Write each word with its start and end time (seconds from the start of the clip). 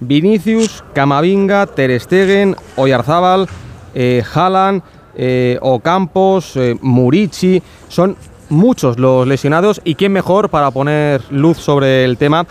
Vinicius, 0.00 0.84
Camavinga, 0.92 1.66
Ter 1.66 1.98
Stegen, 2.00 2.56
Oyarzábal, 2.76 3.48
eh, 3.94 4.22
Haaland, 4.34 4.82
eh, 5.16 5.58
Ocampos, 5.60 6.56
eh, 6.56 6.76
Murici, 6.80 7.62
son 7.88 8.16
muchos 8.48 8.98
los 8.98 9.26
lesionados 9.26 9.80
y 9.84 9.94
quién 9.94 10.12
mejor 10.12 10.50
para 10.50 10.70
poner 10.70 11.20
luz 11.30 11.58
sobre 11.58 12.04
el 12.04 12.16
tema 12.16 12.46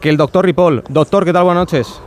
que 0.00 0.08
el 0.08 0.16
doctor 0.16 0.44
Ripoll. 0.44 0.84
Doctor, 0.88 1.24
¿qué 1.24 1.32
tal? 1.32 1.44
Buenas 1.44 1.72
noches. 1.72 2.00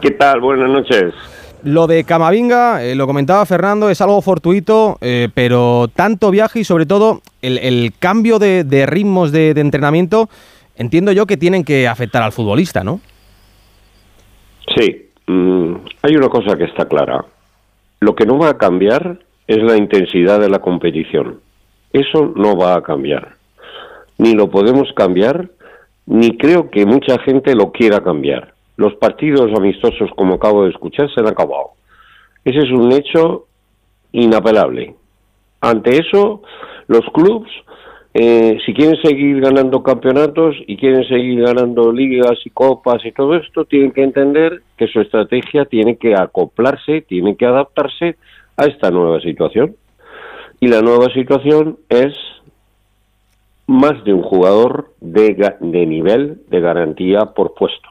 ¿Qué 0.00 0.10
tal? 0.12 0.40
Buenas 0.40 0.70
noches. 0.70 1.14
Lo 1.62 1.86
de 1.86 2.04
Camavinga, 2.04 2.82
eh, 2.82 2.94
lo 2.94 3.06
comentaba 3.06 3.44
Fernando, 3.44 3.90
es 3.90 4.00
algo 4.00 4.22
fortuito, 4.22 4.96
eh, 5.02 5.28
pero 5.34 5.88
tanto 5.94 6.30
viaje 6.30 6.60
y 6.60 6.64
sobre 6.64 6.86
todo 6.86 7.20
el, 7.42 7.92
cambio 7.98 8.38
de, 8.38 8.86
ritmos 8.86 9.30
de, 9.30 9.50
entrenamiento, 9.50 10.30
entiendo 10.76 11.12
yo 11.12 11.26
que 11.26 11.36
tienen 11.36 11.64
que 11.64 11.86
afectar 11.86 12.22
al 12.22 12.32
futbolista, 12.32 12.82
¿no? 12.82 13.00
Sí, 14.76 15.10
mm, 15.26 15.74
hay 16.02 16.16
una 16.16 16.28
cosa 16.28 16.56
que 16.56 16.64
está 16.64 16.86
clara. 16.86 17.24
Lo 18.00 18.14
que 18.14 18.26
no 18.26 18.38
va 18.38 18.50
a 18.50 18.58
cambiar 18.58 19.18
es 19.46 19.58
la 19.58 19.76
intensidad 19.76 20.40
de 20.40 20.48
la 20.48 20.60
competición. 20.60 21.40
Eso 21.92 22.32
no 22.36 22.56
va 22.56 22.76
a 22.76 22.82
cambiar. 22.82 23.34
Ni 24.18 24.34
lo 24.34 24.48
podemos 24.48 24.92
cambiar, 24.94 25.50
ni 26.06 26.36
creo 26.36 26.70
que 26.70 26.86
mucha 26.86 27.18
gente 27.20 27.54
lo 27.54 27.72
quiera 27.72 28.02
cambiar 28.02 28.54
los 28.80 28.94
partidos 28.94 29.50
amistosos, 29.54 30.10
como 30.16 30.36
acabo 30.36 30.64
de 30.64 30.70
escuchar, 30.70 31.12
se 31.12 31.20
han 31.20 31.28
acabado. 31.28 31.72
Ese 32.46 32.60
es 32.60 32.70
un 32.72 32.90
hecho 32.92 33.44
inapelable. 34.10 34.94
Ante 35.60 35.98
eso, 35.98 36.40
los 36.88 37.04
clubes, 37.12 37.50
eh, 38.12 38.58
si 38.66 38.74
quieren 38.74 39.00
seguir 39.02 39.40
ganando 39.40 39.82
campeonatos 39.84 40.56
y 40.66 40.76
quieren 40.76 41.06
seguir 41.06 41.42
ganando 41.42 41.92
ligas 41.92 42.38
y 42.44 42.50
copas 42.50 43.04
y 43.04 43.12
todo 43.12 43.36
esto, 43.36 43.64
tienen 43.64 43.92
que 43.92 44.02
entender 44.02 44.62
que 44.76 44.88
su 44.88 45.00
estrategia 45.00 45.64
tiene 45.64 45.96
que 45.96 46.14
acoplarse, 46.14 47.02
tiene 47.02 47.36
que 47.36 47.46
adaptarse 47.46 48.16
a 48.56 48.64
esta 48.64 48.90
nueva 48.90 49.20
situación. 49.20 49.76
Y 50.58 50.66
la 50.66 50.82
nueva 50.82 51.06
situación 51.14 51.78
es 51.88 52.12
más 53.68 54.02
de 54.04 54.12
un 54.12 54.22
jugador 54.22 54.92
de, 55.00 55.54
de 55.60 55.86
nivel 55.86 56.40
de 56.48 56.60
garantía 56.60 57.20
por 57.36 57.54
puesto. 57.54 57.88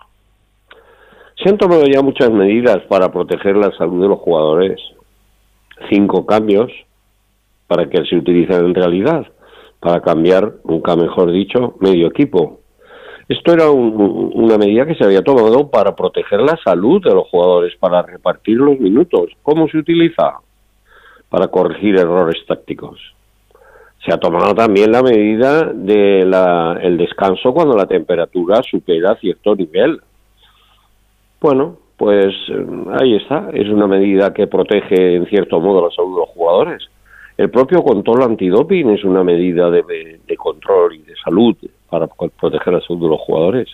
Se 1.42 1.50
han 1.50 1.58
tomado 1.58 1.86
ya 1.86 2.02
muchas 2.02 2.30
medidas 2.30 2.80
para 2.90 3.10
proteger 3.14 3.56
la 3.56 3.72
salud 3.78 4.02
de 4.02 4.10
los 4.10 4.20
jugadores. 4.20 4.82
Cinco 5.90 6.26
cambios 6.26 6.70
para 7.68 7.90
que 7.90 8.04
se 8.06 8.18
utilicen 8.18 8.66
en 8.66 8.76
realidad, 8.76 9.26
para 9.80 10.02
cambiar, 10.02 10.56
nunca 10.64 10.96
mejor 10.96 11.32
dicho, 11.32 11.76
medio 11.80 12.08
equipo. 12.08 12.60
Esto 13.28 13.54
era 13.54 13.70
una 13.70 14.58
medida 14.58 14.88
que 14.88 14.96
se 14.96 15.04
había 15.04 15.22
tomado 15.22 15.70
para 15.70 15.96
proteger 15.96 16.40
la 16.40 16.58
salud 16.64 17.02
de 17.04 17.14
los 17.14 17.28
jugadores, 17.28 17.76
para 17.80 18.02
repartir 18.02 18.58
los 18.58 18.80
minutos. 18.80 19.32
¿Cómo 19.44 19.68
se 19.68 19.78
utiliza? 19.78 20.40
Para 21.30 21.48
corregir 21.48 21.96
errores 21.98 22.44
tácticos. 22.48 23.00
Se 24.04 24.14
ha 24.14 24.18
tomado 24.18 24.56
también 24.56 24.92
la 24.92 25.04
medida 25.04 25.64
del 25.66 26.98
descanso 26.98 27.54
cuando 27.54 27.78
la 27.78 27.86
temperatura 27.86 28.62
supera 28.64 29.16
cierto 29.16 29.56
nivel 29.56 30.02
bueno, 31.42 31.78
pues 31.96 32.36
eh, 32.50 32.66
ahí 33.00 33.16
está, 33.16 33.50
es 33.54 33.70
una 33.70 33.88
medida 33.88 34.34
que 34.34 34.48
protege 34.48 35.16
en 35.16 35.26
cierto 35.28 35.60
modo 35.60 35.88
la 35.88 35.96
salud 35.96 36.16
de 36.16 36.20
los 36.20 36.30
jugadores. 36.30 36.90
El 37.40 37.50
propio 37.50 37.82
control 37.84 38.24
antidoping 38.24 38.90
es 38.90 39.06
una 39.06 39.24
medida 39.24 39.72
de, 39.72 40.20
control 40.38 40.96
y 40.96 41.04
de 41.04 41.14
salud 41.24 41.56
para 41.90 42.06
proteger 42.06 42.74
la 42.74 42.82
salud 42.82 43.04
de 43.04 43.08
los 43.08 43.22
jugadores. 43.22 43.70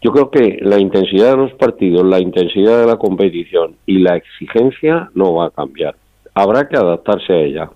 Yo 0.00 0.10
creo 0.10 0.32
que 0.32 0.58
la 0.62 0.80
intensidad 0.80 1.30
de 1.30 1.36
los 1.36 1.52
partidos, 1.52 2.04
la 2.04 2.18
intensidad 2.18 2.80
de 2.80 2.86
la 2.88 2.96
competición 2.96 3.76
y 3.86 4.00
la 4.00 4.16
exigencia 4.16 5.08
no 5.14 5.32
va 5.32 5.46
a 5.46 5.50
cambiar. 5.50 5.94
Habrá 6.34 6.68
que 6.68 6.76
adaptarse 6.76 7.32
a 7.32 7.36
ella. 7.36 7.70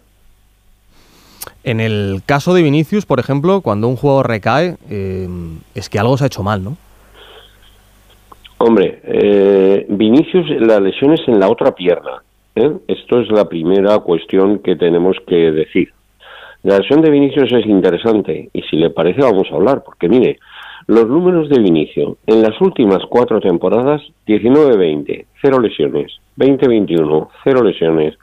En 1.63 1.79
el 1.79 2.23
caso 2.27 2.53
de 2.53 2.65
Vinicius, 2.65 3.07
por 3.07 3.21
ejemplo, 3.21 3.61
cuando 3.61 3.87
un 3.87 3.95
jugador 3.95 4.27
recae, 4.27 4.75
eh, 4.91 5.29
es 5.77 5.89
que 5.89 6.01
algo 6.01 6.17
se 6.17 6.25
ha 6.25 6.27
hecho 6.27 6.43
mal, 6.43 6.65
¿no? 6.65 6.77
Hombre, 8.59 9.03
eh, 9.05 9.87
Vinicius, 9.89 10.51
la 10.59 10.81
lesión 10.81 11.13
es 11.13 11.21
en 11.29 11.39
la 11.39 11.49
otra 11.49 11.77
pierna. 11.77 12.25
¿Eh? 12.57 12.73
Esto 12.89 13.21
es 13.21 13.31
la 13.31 13.49
primera 13.49 13.99
cuestión 14.01 14.59
que 14.59 14.77
tenemos 14.77 15.17
que 15.27 15.53
decir. 15.53 15.93
La 16.63 16.79
lesión 16.79 17.01
de 17.01 17.11
Vinicius 17.11 17.53
es 17.53 17.67
interesante 17.67 18.51
y 18.53 18.63
si 18.63 18.77
le 18.77 18.91
parece 18.91 19.21
vamos 19.21 19.47
a 19.53 19.55
hablar, 19.55 19.85
porque 19.85 20.09
mire, 20.09 20.39
los 20.89 21.07
números 21.07 21.49
de 21.49 21.61
Vinicius 21.61 22.17
en 22.27 22.43
las 22.43 22.61
últimas 22.61 22.99
cuatro 23.09 23.41
temporadas, 23.41 24.03
19-20, 24.27 25.27
cero 25.41 25.61
lesiones, 25.61 26.13
20-21, 26.39 27.29
cero 27.45 27.63
lesiones, 27.63 28.15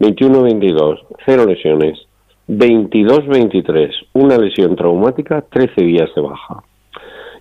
21-22, 0.00 1.00
cero 1.26 1.44
lesiones, 1.46 1.98
22-23, 2.48 3.90
una 4.14 4.38
lesión 4.38 4.74
traumática, 4.76 5.44
13 5.50 5.84
días 5.84 6.10
de 6.14 6.22
baja. 6.22 6.62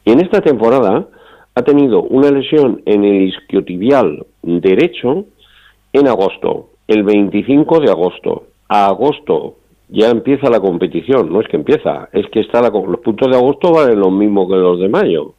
Y 0.05 0.11
en 0.11 0.21
esta 0.21 0.41
temporada 0.41 1.07
ha 1.55 1.61
tenido 1.63 2.03
una 2.03 2.31
lesión 2.31 2.81
en 2.85 3.03
el 3.03 3.23
isquiotibial 3.23 4.25
derecho 4.41 5.25
en 5.93 6.07
agosto, 6.07 6.69
el 6.87 7.03
25 7.03 7.79
de 7.79 7.91
agosto. 7.91 8.47
A 8.67 8.87
agosto 8.87 9.55
ya 9.89 10.09
empieza 10.09 10.49
la 10.49 10.59
competición, 10.59 11.31
no 11.31 11.41
es 11.41 11.47
que 11.47 11.57
empieza, 11.57 12.09
es 12.13 12.25
que 12.31 12.39
está 12.39 12.61
los 12.61 12.99
puntos 13.01 13.29
de 13.29 13.37
agosto 13.37 13.73
valen 13.73 13.99
lo 13.99 14.09
mismo 14.09 14.47
que 14.47 14.55
los 14.55 14.79
de 14.79 14.87
mayo. 14.87 15.33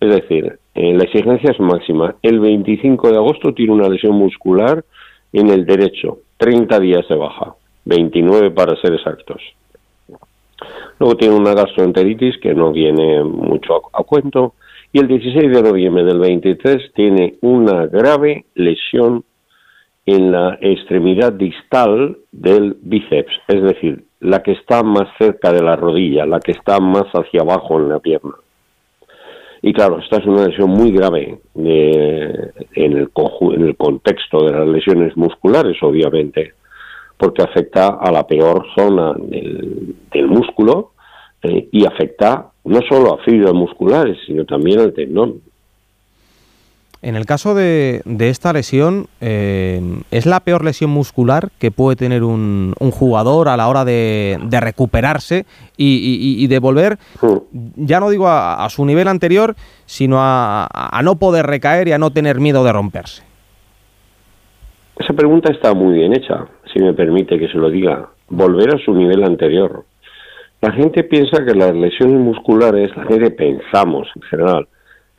Es 0.00 0.10
decir, 0.10 0.58
eh, 0.74 0.94
la 0.94 1.04
exigencia 1.04 1.52
es 1.52 1.60
máxima. 1.60 2.16
El 2.22 2.40
25 2.40 3.10
de 3.10 3.16
agosto 3.16 3.54
tiene 3.54 3.72
una 3.72 3.88
lesión 3.88 4.16
muscular 4.16 4.84
en 5.32 5.48
el 5.50 5.64
derecho, 5.64 6.18
30 6.38 6.80
días 6.80 7.06
de 7.08 7.14
baja, 7.14 7.54
29 7.84 8.50
para 8.50 8.74
ser 8.80 8.94
exactos. 8.94 9.40
Luego 10.98 11.16
tiene 11.16 11.34
una 11.34 11.54
gastroenteritis 11.54 12.38
que 12.38 12.54
no 12.54 12.72
viene 12.72 13.22
mucho 13.22 13.82
a 13.92 14.02
cuento 14.02 14.54
y 14.92 14.98
el 14.98 15.08
16 15.08 15.52
de 15.52 15.62
noviembre 15.62 16.04
del 16.04 16.18
23 16.18 16.92
tiene 16.94 17.36
una 17.40 17.86
grave 17.86 18.44
lesión 18.54 19.24
en 20.06 20.32
la 20.32 20.58
extremidad 20.60 21.32
distal 21.32 22.18
del 22.32 22.76
bíceps, 22.80 23.32
es 23.48 23.62
decir, 23.62 24.04
la 24.20 24.42
que 24.42 24.52
está 24.52 24.82
más 24.82 25.08
cerca 25.18 25.52
de 25.52 25.62
la 25.62 25.76
rodilla, 25.76 26.26
la 26.26 26.40
que 26.40 26.52
está 26.52 26.80
más 26.80 27.06
hacia 27.12 27.42
abajo 27.42 27.78
en 27.78 27.88
la 27.88 27.98
pierna. 27.98 28.34
Y 29.62 29.72
claro, 29.72 30.00
esta 30.00 30.16
es 30.16 30.26
una 30.26 30.48
lesión 30.48 30.70
muy 30.70 30.90
grave 30.90 31.38
en, 31.54 31.66
el 32.74 33.10
en 33.14 33.62
el 33.62 33.76
contexto 33.76 34.44
de 34.44 34.52
las 34.52 34.66
lesiones 34.66 35.16
musculares, 35.16 35.76
obviamente, 35.82 36.54
porque 37.16 37.42
afecta 37.42 37.98
a 38.00 38.10
la 38.10 38.26
peor 38.26 38.66
zona 38.76 39.14
del, 39.14 40.26
músculo 40.26 40.92
eh, 41.42 41.68
y 41.70 41.86
afecta 41.86 42.50
no 42.64 42.80
solo 42.88 43.14
a 43.14 43.18
fibras 43.18 43.54
musculares, 43.54 44.18
sino 44.26 44.44
también 44.44 44.80
al 44.80 44.92
tendón. 44.92 45.40
En 47.02 47.16
el 47.16 47.26
caso 47.26 47.56
de, 47.56 48.00
esta 48.20 48.52
lesión, 48.52 49.06
eh, 49.20 49.80
¿es 50.12 50.24
la 50.24 50.38
peor 50.38 50.64
lesión 50.64 50.90
muscular 50.90 51.48
que 51.58 51.72
puede 51.72 51.96
tener 51.96 52.22
un, 52.22 52.74
jugador 52.92 53.48
a 53.48 53.56
la 53.56 53.66
hora 53.66 53.84
de, 53.84 54.38
recuperarse 54.60 55.44
y, 55.76 56.46
de 56.46 56.58
volver, 56.60 56.98
ya 57.74 57.98
no 57.98 58.08
digo 58.08 58.28
a, 58.28 58.64
su 58.70 58.84
nivel 58.84 59.08
anterior, 59.08 59.56
sino 59.84 60.18
a, 60.20 61.00
no 61.02 61.16
poder 61.16 61.46
recaer 61.46 61.88
y 61.88 61.92
a 61.92 61.98
no 61.98 62.10
tener 62.10 62.38
miedo 62.38 62.62
de 62.62 62.72
romperse? 62.72 63.24
Esa 64.96 65.12
pregunta 65.12 65.52
está 65.52 65.74
muy 65.74 65.94
bien 65.94 66.12
hecha, 66.14 66.46
si 66.72 66.78
me 66.78 66.92
permite 66.92 67.36
que 67.36 67.48
se 67.48 67.58
lo 67.58 67.68
diga. 67.68 68.10
Volver 68.28 68.76
a 68.76 68.78
su 68.78 68.94
nivel 68.94 69.24
anterior. 69.24 69.84
La 70.60 70.70
gente 70.70 71.02
piensa 71.02 71.44
que 71.44 71.54
las 71.54 71.74
lesiones 71.74 72.20
musculares, 72.20 72.96
la 72.96 73.06
gente 73.06 73.32
pensamos 73.32 74.06
en 74.14 74.22
general, 74.22 74.68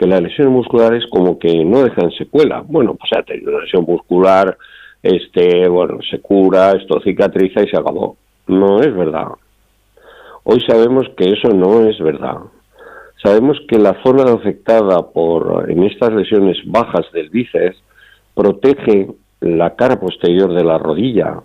que 0.03 0.09
las 0.09 0.21
lesiones 0.21 0.53
musculares 0.53 1.05
como 1.09 1.39
que 1.39 1.63
no 1.63 1.83
dejan 1.83 2.11
secuela. 2.11 2.61
Bueno, 2.67 2.95
pues 2.95 3.09
ha 3.17 3.23
tenido 3.23 3.51
una 3.51 3.63
lesión 3.63 3.85
muscular, 3.85 4.57
este, 5.01 5.67
bueno, 5.69 5.99
se 6.09 6.19
cura, 6.19 6.71
esto 6.71 6.99
cicatriza 7.01 7.63
y 7.63 7.69
se 7.69 7.77
acabó. 7.77 8.17
No 8.47 8.81
es 8.81 8.93
verdad. 8.93 9.29
Hoy 10.43 10.59
sabemos 10.67 11.05
que 11.15 11.29
eso 11.29 11.53
no 11.53 11.87
es 11.87 11.97
verdad. 11.99 12.39
Sabemos 13.23 13.57
que 13.69 13.77
la 13.79 13.95
zona 14.03 14.23
afectada 14.23 15.09
por 15.13 15.71
en 15.71 15.83
estas 15.83 16.11
lesiones 16.11 16.57
bajas 16.65 17.05
del 17.13 17.29
bíceps 17.29 17.81
protege 18.35 19.07
la 19.39 19.73
cara 19.75 20.01
posterior 20.01 20.53
de 20.53 20.65
la 20.65 20.77
rodilla, 20.79 21.39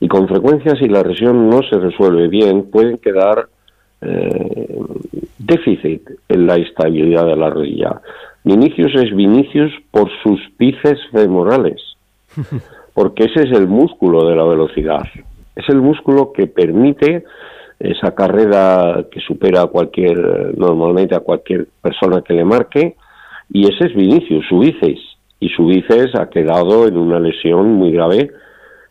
y 0.00 0.08
con 0.08 0.26
frecuencia 0.26 0.74
si 0.74 0.88
la 0.88 1.02
lesión 1.02 1.48
no 1.48 1.60
se 1.62 1.78
resuelve 1.78 2.26
bien 2.26 2.70
pueden 2.72 2.98
quedar 2.98 3.46
eh, 4.04 4.78
déficit 5.38 6.02
en 6.28 6.46
la 6.46 6.56
estabilidad 6.56 7.26
de 7.26 7.36
la 7.36 7.50
rodilla. 7.50 8.00
Vinicius 8.44 8.94
es 8.96 9.14
Vinicius 9.14 9.72
por 9.90 10.10
sus 10.22 10.40
pices 10.56 10.98
femorales, 11.12 11.80
porque 12.94 13.24
ese 13.24 13.48
es 13.48 13.52
el 13.52 13.66
músculo 13.66 14.28
de 14.28 14.36
la 14.36 14.44
velocidad, 14.44 15.04
es 15.56 15.68
el 15.68 15.80
músculo 15.80 16.32
que 16.32 16.46
permite 16.46 17.24
esa 17.78 18.14
carrera 18.14 19.06
que 19.10 19.20
supera 19.20 19.62
a 19.62 19.66
cualquier, 19.66 20.56
normalmente 20.56 21.14
a 21.14 21.20
cualquier 21.20 21.68
persona 21.80 22.22
que 22.22 22.34
le 22.34 22.44
marque, 22.44 22.96
Y 23.50 23.64
ese 23.64 23.88
es 23.88 23.94
Vinicius, 23.94 24.46
su 24.48 24.58
bíceps. 24.58 25.02
Y 25.38 25.50
su 25.50 25.66
bíceps 25.66 26.14
ha 26.18 26.30
quedado 26.30 26.88
en 26.88 26.96
una 26.96 27.20
lesión 27.20 27.74
muy 27.74 27.92
grave 27.92 28.30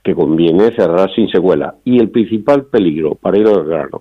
que 0.04 0.13
conviene 0.13 0.75
cerrar 0.75 1.09
sin 1.16 1.27
secuela. 1.30 1.75
Y 1.83 2.00
el 2.00 2.09
principal 2.09 2.66
peligro, 2.66 3.16
para 3.16 3.39
ir 3.39 3.48
al 3.48 3.66
grano, 3.66 4.00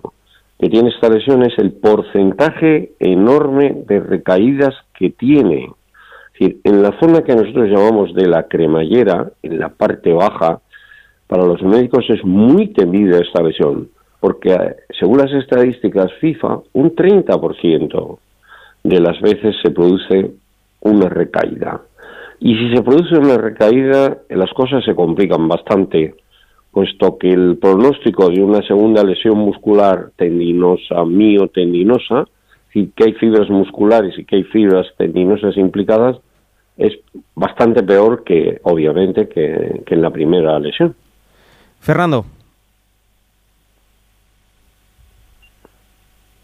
que 0.63 0.69
tiene 0.69 0.91
esta 0.91 1.09
lesión 1.09 1.43
es 1.43 1.59
el 1.59 1.73
porcentaje 1.73 2.93
enorme 2.97 3.83
de 3.85 3.99
recaídas 3.99 4.73
que 4.97 5.09
tiene. 5.09 5.69
En 6.39 6.81
la 6.81 6.97
zona 7.01 7.21
que 7.21 7.35
nosotros 7.35 7.67
llamamos 7.67 8.13
de 8.13 8.29
la 8.29 8.43
cremallera, 8.43 9.29
en 9.41 9.59
la 9.59 9.67
parte 9.67 10.13
baja, 10.13 10.61
para 11.27 11.45
los 11.45 11.61
médicos 11.63 12.05
es 12.07 12.23
muy 12.23 12.69
temida 12.69 13.19
esta 13.19 13.43
lesión, 13.43 13.89
porque 14.21 14.53
eh, 14.53 14.75
según 14.97 15.17
las 15.17 15.33
estadísticas 15.33 16.13
FIFA, 16.21 16.59
un 16.71 16.95
30% 16.95 18.17
de 18.85 18.99
las 19.01 19.19
veces 19.19 19.57
se 19.61 19.71
produce 19.71 20.31
una 20.79 21.09
recaída. 21.09 21.81
Y 22.39 22.55
si 22.55 22.73
se 22.73 22.83
produce 22.83 23.17
una 23.17 23.37
recaída, 23.37 24.17
las 24.29 24.53
cosas 24.53 24.81
se 24.85 24.95
complican 24.95 25.45
bastante, 25.45 26.15
puesto 26.73 27.17
que 27.19 27.29
el 27.29 27.57
pronóstico 27.57 28.29
de 28.29 28.41
una 28.41 28.65
segunda 28.65 29.03
lesión 29.03 29.37
muscular 29.37 30.09
tendinosa, 30.17 31.05
miotendinosa, 31.05 32.25
y 32.73 32.87
que 32.87 33.03
hay 33.05 33.13
fibras 33.13 33.47
musculares 33.49 34.17
y 34.17 34.25
que 34.25 34.37
hay 34.37 34.43
fibras 34.45 34.87
tendinosas 34.97 35.55
implicadas, 35.55 36.17
es 36.75 36.93
bastante 37.35 37.83
peor 37.83 38.23
que, 38.23 38.59
obviamente, 38.63 39.29
que, 39.29 39.83
en 39.85 40.01
la 40.01 40.09
primera 40.09 40.57
lesión. 40.59 40.95
Fernando. 41.79 42.25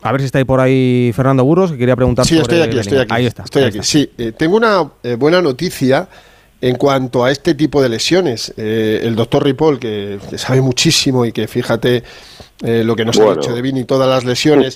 A 0.04 0.12
ver 0.12 0.22
si 0.22 0.26
está 0.26 0.38
ahí 0.38 0.46
por 0.46 0.60
ahí 0.60 1.12
Fernando 1.16 1.44
Burros, 1.44 1.72
que 1.72 1.78
quería 1.80 1.96
preguntar. 1.96 2.26
Sí, 2.26 2.38
estoy 2.38 2.62
aquí, 2.62 2.78
estoy 2.78 3.00
aquí. 3.00 3.14
Ahí 3.14 3.26
está. 3.26 3.44
Estoy 3.44 3.64
aquí. 3.64 3.80
Sí, 3.82 4.10
eh, 4.18 4.32
tengo 4.32 4.56
una 4.56 4.92
eh, 5.02 5.16
buena 5.16 5.42
noticia 5.42 6.08
en 6.62 6.76
cuanto 6.76 7.24
a 7.24 7.32
este 7.32 7.56
tipo 7.56 7.82
de 7.82 7.90
lesiones. 7.90 8.54
Eh, 8.58 9.02
el 9.04 9.16
doctor 9.16 9.44
Ripoll, 9.44 9.80
que, 9.80 10.20
sabe 10.36 10.62
muchísimo 10.62 11.26
y 11.26 11.32
que 11.32 11.48
fíjate 11.48 12.04
lo 12.62 12.94
que 12.94 13.06
nos 13.06 13.18
ha 13.18 13.36
dicho 13.36 13.56
de 13.56 13.62
Vini, 13.62 13.86
todas 13.86 14.10
las 14.10 14.26
lesiones. 14.26 14.74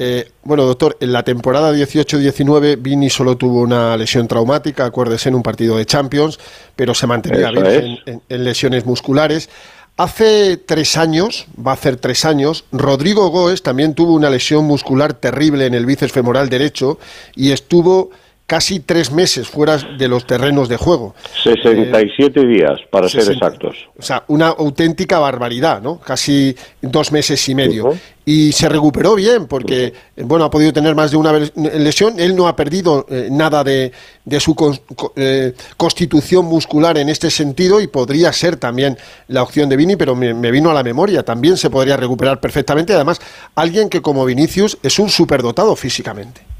bueno, 0.42 0.64
doctor, 0.64 0.96
en 1.00 1.12
la 1.12 1.22
temporada 1.22 1.70
18-19 1.74 2.78
Vini 2.80 3.10
solo 3.10 3.36
tuvo 3.36 3.60
una 3.60 3.94
lesión 3.98 4.26
traumática, 4.26 4.86
acuérdese, 4.86 5.28
en 5.28 5.34
un 5.34 5.42
partido 5.42 5.76
de 5.76 5.84
Champions, 5.84 6.38
pero 6.74 6.94
se 6.94 7.06
mantenía 7.06 7.50
bien 7.50 7.98
en 8.06 8.44
lesiones 8.44 8.86
musculares. 8.86 9.50
Hace 9.98 10.58
tres 10.58 10.98
años, 10.98 11.46
va 11.58 11.70
a 11.70 11.74
hacer 11.74 11.96
tres 11.96 12.26
años, 12.26 12.66
Rodrigo 12.70 13.30
Goes 13.30 13.62
también 13.62 13.94
tuvo 13.94 14.12
una 14.12 14.28
lesión 14.28 14.66
muscular 14.66 15.14
terrible 15.14 15.64
en 15.64 15.72
el 15.72 15.86
bíceps 15.86 16.12
femoral 16.12 16.50
derecho 16.50 16.98
y 17.34 17.52
estuvo 17.52 18.10
casi 18.46 18.78
tres 18.80 19.10
meses 19.10 19.48
fuera 19.48 19.76
de 19.76 20.08
los 20.08 20.26
terrenos 20.26 20.68
de 20.68 20.76
juego. 20.76 21.14
67 21.42 22.40
eh, 22.40 22.46
días, 22.46 22.80
para 22.90 23.08
ser 23.08 23.32
exactos. 23.32 23.88
O 23.98 24.02
sea, 24.02 24.22
una 24.28 24.48
auténtica 24.48 25.18
barbaridad, 25.18 25.82
¿no? 25.82 25.98
Casi 25.98 26.54
dos 26.80 27.10
meses 27.10 27.48
y 27.48 27.54
medio. 27.54 27.94
Y 28.24 28.50
se 28.52 28.68
recuperó 28.68 29.14
bien, 29.14 29.46
porque, 29.46 29.92
bueno, 30.16 30.44
ha 30.44 30.50
podido 30.50 30.72
tener 30.72 30.96
más 30.96 31.12
de 31.12 31.16
una 31.16 31.32
lesión. 31.32 32.18
Él 32.18 32.34
no 32.34 32.48
ha 32.48 32.56
perdido 32.56 33.06
eh, 33.08 33.28
nada 33.30 33.62
de, 33.62 33.92
de 34.24 34.40
su 34.40 34.80
eh, 35.14 35.52
constitución 35.76 36.44
muscular 36.44 36.98
en 36.98 37.08
este 37.08 37.30
sentido 37.30 37.80
y 37.80 37.86
podría 37.86 38.32
ser 38.32 38.56
también 38.56 38.96
la 39.28 39.42
opción 39.42 39.68
de 39.68 39.76
Vini, 39.76 39.94
pero 39.94 40.16
me, 40.16 40.34
me, 40.34 40.50
vino 40.50 40.70
a 40.70 40.74
la 40.74 40.82
memoria. 40.82 41.22
También 41.24 41.56
se 41.56 41.70
podría 41.70 41.96
recuperar 41.96 42.40
perfectamente. 42.40 42.94
Además, 42.94 43.20
alguien 43.54 43.88
que 43.88 44.02
como 44.02 44.24
Vinicius 44.24 44.78
es 44.82 44.98
un 44.98 45.08
superdotado 45.08 45.76
físicamente. 45.76 46.55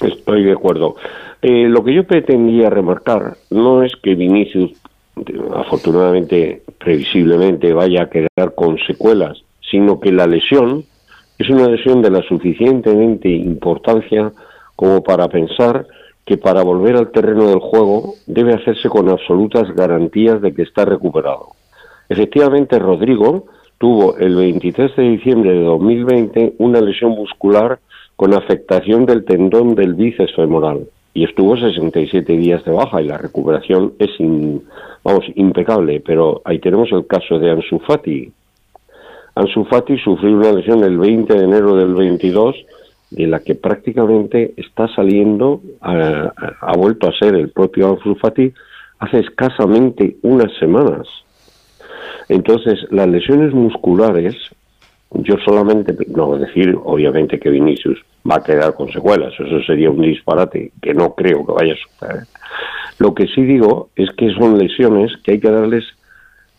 Estoy 0.00 0.44
de 0.44 0.52
acuerdo. 0.52 0.96
Eh, 1.42 1.68
lo 1.68 1.84
que 1.84 1.94
yo 1.94 2.04
pretendía 2.04 2.70
remarcar 2.70 3.36
no 3.50 3.82
es 3.82 3.92
que 4.02 4.14
Vinicius, 4.14 4.72
afortunadamente, 5.54 6.62
previsiblemente, 6.78 7.72
vaya 7.72 8.02
a 8.02 8.10
quedar 8.10 8.54
con 8.54 8.78
secuelas, 8.86 9.42
sino 9.70 10.00
que 10.00 10.12
la 10.12 10.26
lesión 10.26 10.84
es 11.38 11.48
una 11.48 11.68
lesión 11.68 12.02
de 12.02 12.10
la 12.10 12.22
suficientemente 12.22 13.28
importancia 13.28 14.32
como 14.76 15.02
para 15.02 15.28
pensar 15.28 15.86
que 16.26 16.36
para 16.36 16.62
volver 16.62 16.96
al 16.96 17.10
terreno 17.10 17.48
del 17.48 17.60
juego 17.60 18.14
debe 18.26 18.54
hacerse 18.54 18.88
con 18.88 19.08
absolutas 19.08 19.74
garantías 19.74 20.40
de 20.40 20.54
que 20.54 20.62
está 20.62 20.84
recuperado. 20.84 21.48
Efectivamente, 22.08 22.78
Rodrigo 22.78 23.46
tuvo 23.78 24.16
el 24.18 24.36
23 24.36 24.96
de 24.96 25.02
diciembre 25.02 25.52
de 25.52 25.64
2020 25.64 26.54
una 26.58 26.80
lesión 26.80 27.12
muscular 27.12 27.78
con 28.20 28.34
afectación 28.34 29.06
del 29.06 29.24
tendón 29.24 29.74
del 29.74 29.94
bíceps 29.94 30.34
femoral 30.36 30.80
y 31.14 31.24
estuvo 31.24 31.56
67 31.56 32.30
días 32.34 32.62
de 32.66 32.70
baja 32.70 33.00
y 33.00 33.06
la 33.06 33.16
recuperación 33.16 33.94
es 33.98 34.10
vamos 35.02 35.24
impecable, 35.36 36.02
pero 36.04 36.42
ahí 36.44 36.58
tenemos 36.58 36.92
el 36.92 37.06
caso 37.06 37.38
de 37.38 37.50
Ansu 37.50 37.78
Fati. 37.78 38.30
Ansu 39.36 39.64
Fati 39.64 39.96
sufrió 39.96 40.36
una 40.36 40.52
lesión 40.52 40.84
el 40.84 40.98
20 40.98 41.32
de 41.32 41.44
enero 41.44 41.74
del 41.76 41.94
22 41.94 42.56
de 43.08 43.26
la 43.26 43.38
que 43.40 43.54
prácticamente 43.54 44.52
está 44.58 44.86
saliendo, 44.94 45.62
ha 45.80 46.76
vuelto 46.76 47.08
a 47.08 47.18
ser 47.18 47.34
el 47.34 47.48
propio 47.48 47.88
Ansu 47.88 48.16
Fati 48.16 48.52
hace 48.98 49.20
escasamente 49.20 50.18
unas 50.20 50.54
semanas. 50.58 51.08
Entonces, 52.28 52.80
las 52.90 53.08
lesiones 53.08 53.54
musculares 53.54 54.36
yo 55.12 55.36
solamente, 55.44 55.96
no 56.08 56.38
decir 56.38 56.76
obviamente 56.84 57.40
que 57.40 57.50
Vinicius 57.50 57.98
va 58.28 58.36
a 58.36 58.42
quedar 58.42 58.74
con 58.74 58.90
secuelas, 58.92 59.32
eso 59.34 59.62
sería 59.62 59.90
un 59.90 60.02
disparate 60.02 60.72
que 60.80 60.94
no 60.94 61.14
creo 61.14 61.44
que 61.44 61.52
vaya 61.52 61.74
a 61.74 61.76
suceder. 61.76 62.26
Lo 62.98 63.14
que 63.14 63.26
sí 63.26 63.42
digo 63.42 63.90
es 63.96 64.10
que 64.12 64.32
son 64.34 64.58
lesiones 64.58 65.12
que 65.24 65.32
hay 65.32 65.40
que 65.40 65.50
darles 65.50 65.84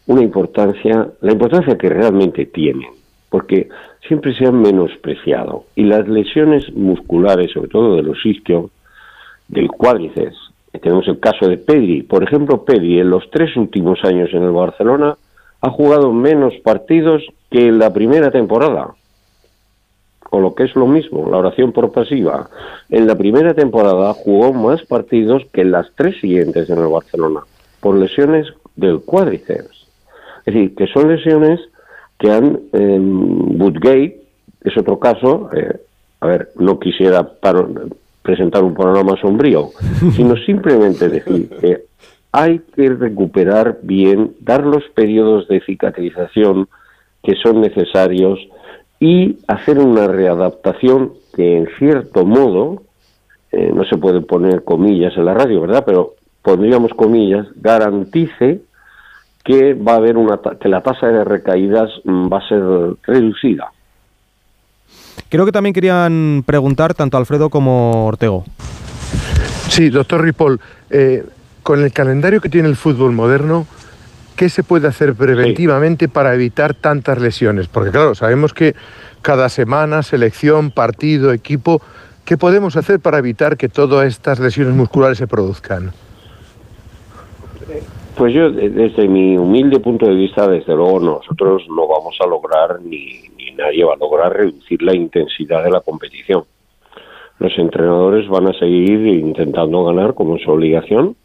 una 0.08 0.22
importancia, 0.22 1.08
la 1.22 1.32
importancia 1.32 1.78
que 1.78 1.90
realmente 1.90 2.46
tienen, 2.48 2.90
porque 3.30 3.70
siempre 4.08 4.36
se 4.36 4.46
han 4.46 4.62
menospreciado. 4.62 5.66
Y 5.76 5.84
las 5.84 6.08
lesiones 6.08 6.74
musculares, 6.74 7.52
sobre 7.52 7.70
todo 7.70 7.96
de 7.96 8.04
los 8.04 8.26
isquios, 8.26 8.72
del 9.48 9.70
cuádriceps, 9.70 10.52
tenemos 10.82 11.08
el 11.08 11.20
caso 11.20 11.48
de 11.48 11.58
Pedri. 11.58 12.04
Por 12.04 12.24
ejemplo, 12.24 12.64
Pedri 12.64 13.00
en 13.00 13.10
los 13.10 13.30
tres 13.30 13.56
últimos 13.56 14.04
años 14.04 14.30
en 14.34 14.44
el 14.44 14.52
Barcelona 14.52 15.16
ha 15.62 15.70
jugado 15.70 16.12
menos 16.12 16.54
partidos 16.64 17.24
que 17.50 17.68
en 17.68 17.80
la 17.80 17.94
primera 17.94 18.32
temporada. 18.32 18.96
O 20.32 20.40
lo 20.40 20.56
que 20.56 20.64
es 20.64 20.76
lo 20.76 20.88
mismo, 20.88 21.30
la 21.30 21.38
oración 21.38 21.74
por 21.74 21.92
pasiva. 21.92 22.50
En 22.90 23.06
la 23.06 23.16
primera 23.16 23.54
temporada 23.54 24.14
jugó 24.14 24.54
más 24.54 24.82
partidos 24.84 25.44
que 25.52 25.62
en 25.62 25.72
las 25.72 25.92
tres 25.96 26.20
siguientes 26.22 26.70
en 26.70 26.80
el 26.80 26.88
Barcelona, 26.88 27.42
por 27.82 27.96
lesiones 27.96 28.48
del 28.76 29.02
cuádriceps. 29.02 29.88
Es 30.46 30.54
decir, 30.54 30.76
que 30.76 30.88
son 30.88 31.10
lesiones 31.10 31.60
que 32.18 32.32
han. 32.32 32.60
Eh, 32.72 33.00
Woodgate 33.00 34.22
es 34.64 34.78
otro 34.78 34.98
caso. 35.00 35.50
Eh, 35.54 35.78
a 36.22 36.28
ver, 36.28 36.50
no 36.56 36.80
quisiera 36.80 37.28
presentar 38.22 38.64
un 38.64 38.74
panorama 38.74 39.20
sombrío, 39.20 39.70
sino 40.16 40.38
simplemente 40.38 41.10
decir 41.10 41.50
que 41.60 41.86
hay 42.32 42.60
que 42.76 42.90
recuperar 42.90 43.80
bien, 43.84 44.36
dar 44.40 44.64
los 44.66 44.84
periodos 44.96 45.48
de 45.48 45.62
cicatrización 45.62 46.68
que 47.24 47.36
son 47.36 47.62
necesarios 47.62 48.40
y 49.00 49.38
hacer 49.48 49.80
una 49.80 50.08
readaptación 50.08 51.14
que 51.36 51.58
en 51.58 51.68
cierto 51.78 52.26
modo, 52.26 52.84
eh, 53.52 53.72
no 53.74 53.84
se 53.86 53.98
puede 53.98 54.22
poner 54.22 54.64
comillas 54.64 55.16
en 55.18 55.26
la 55.26 55.34
radio, 55.34 55.62
¿verdad? 55.62 55.84
Pero 55.86 56.16
pondríamos 56.42 56.94
comillas, 56.94 57.48
garantice 57.56 58.62
que 59.44 59.74
va 59.74 59.94
a 59.94 59.98
haber 59.98 60.18
una 60.18 60.40
que 60.60 60.70
la 60.70 60.82
tasa 60.82 61.08
de 61.08 61.24
recaídas 61.24 61.90
mm, 62.04 62.32
va 62.32 62.38
a 62.38 62.48
ser 62.48 62.62
reducida. 63.04 63.72
Creo 65.30 65.46
que 65.46 65.52
también 65.52 65.74
querían 65.74 66.44
preguntar 66.46 66.94
tanto 66.94 67.18
Alfredo 67.18 67.50
como 67.50 68.06
Ortego. 68.06 68.44
Sí, 69.70 69.90
doctor 69.90 70.22
Ripoll, 70.22 70.60
eh, 70.90 71.24
con 71.64 71.84
el 71.84 71.92
calendario 71.92 72.42
que 72.42 72.50
tiene 72.50 72.68
el 72.68 72.76
fútbol 72.76 73.12
moderno, 73.12 73.66
¿qué 74.36 74.50
se 74.50 74.64
puede 74.64 74.88
hacer 74.88 75.14
preventivamente 75.14 76.08
para 76.08 76.34
evitar 76.34 76.74
tantas 76.74 77.20
lesiones? 77.20 77.68
Porque 77.68 77.92
claro, 77.92 78.16
sabemos 78.16 78.54
que 78.54 78.76
cada 79.22 79.50
semana, 79.50 80.02
selección, 80.04 80.72
partido, 80.72 81.32
equipo, 81.32 81.82
¿qué 82.26 82.38
podemos 82.38 82.76
hacer 82.76 83.00
para 83.00 83.20
evitar 83.20 83.58
que 83.58 83.70
todas 83.70 84.08
estas 84.08 84.40
lesiones 84.40 84.74
musculares 84.74 85.18
se 85.18 85.28
produzcan? 85.28 85.92
Pues 88.16 88.34
yo, 88.34 88.52
desde 88.52 89.08
mi 89.08 89.38
humilde 89.38 89.80
punto 89.80 90.06
de 90.06 90.16
vista, 90.16 90.48
desde 90.48 90.76
luego 90.76 91.00
nosotros 91.00 91.64
no 91.70 91.88
vamos 91.88 92.18
a 92.20 92.28
lograr, 92.28 92.82
ni, 92.82 93.30
ni 93.38 93.52
nadie 93.52 93.84
va 93.84 93.94
a 93.94 93.98
lograr 93.98 94.34
reducir 94.34 94.82
la 94.82 94.96
intensidad 94.96 95.64
de 95.64 95.72
la 95.72 95.82
competición. 95.82 96.44
Los 97.40 97.58
entrenadores 97.58 98.28
van 98.28 98.48
a 98.48 98.54
seguir 98.54 99.08
intentando 99.08 99.84
ganar 99.86 100.14
como 100.14 100.38
su 100.38 100.52
obligación, 100.52 101.16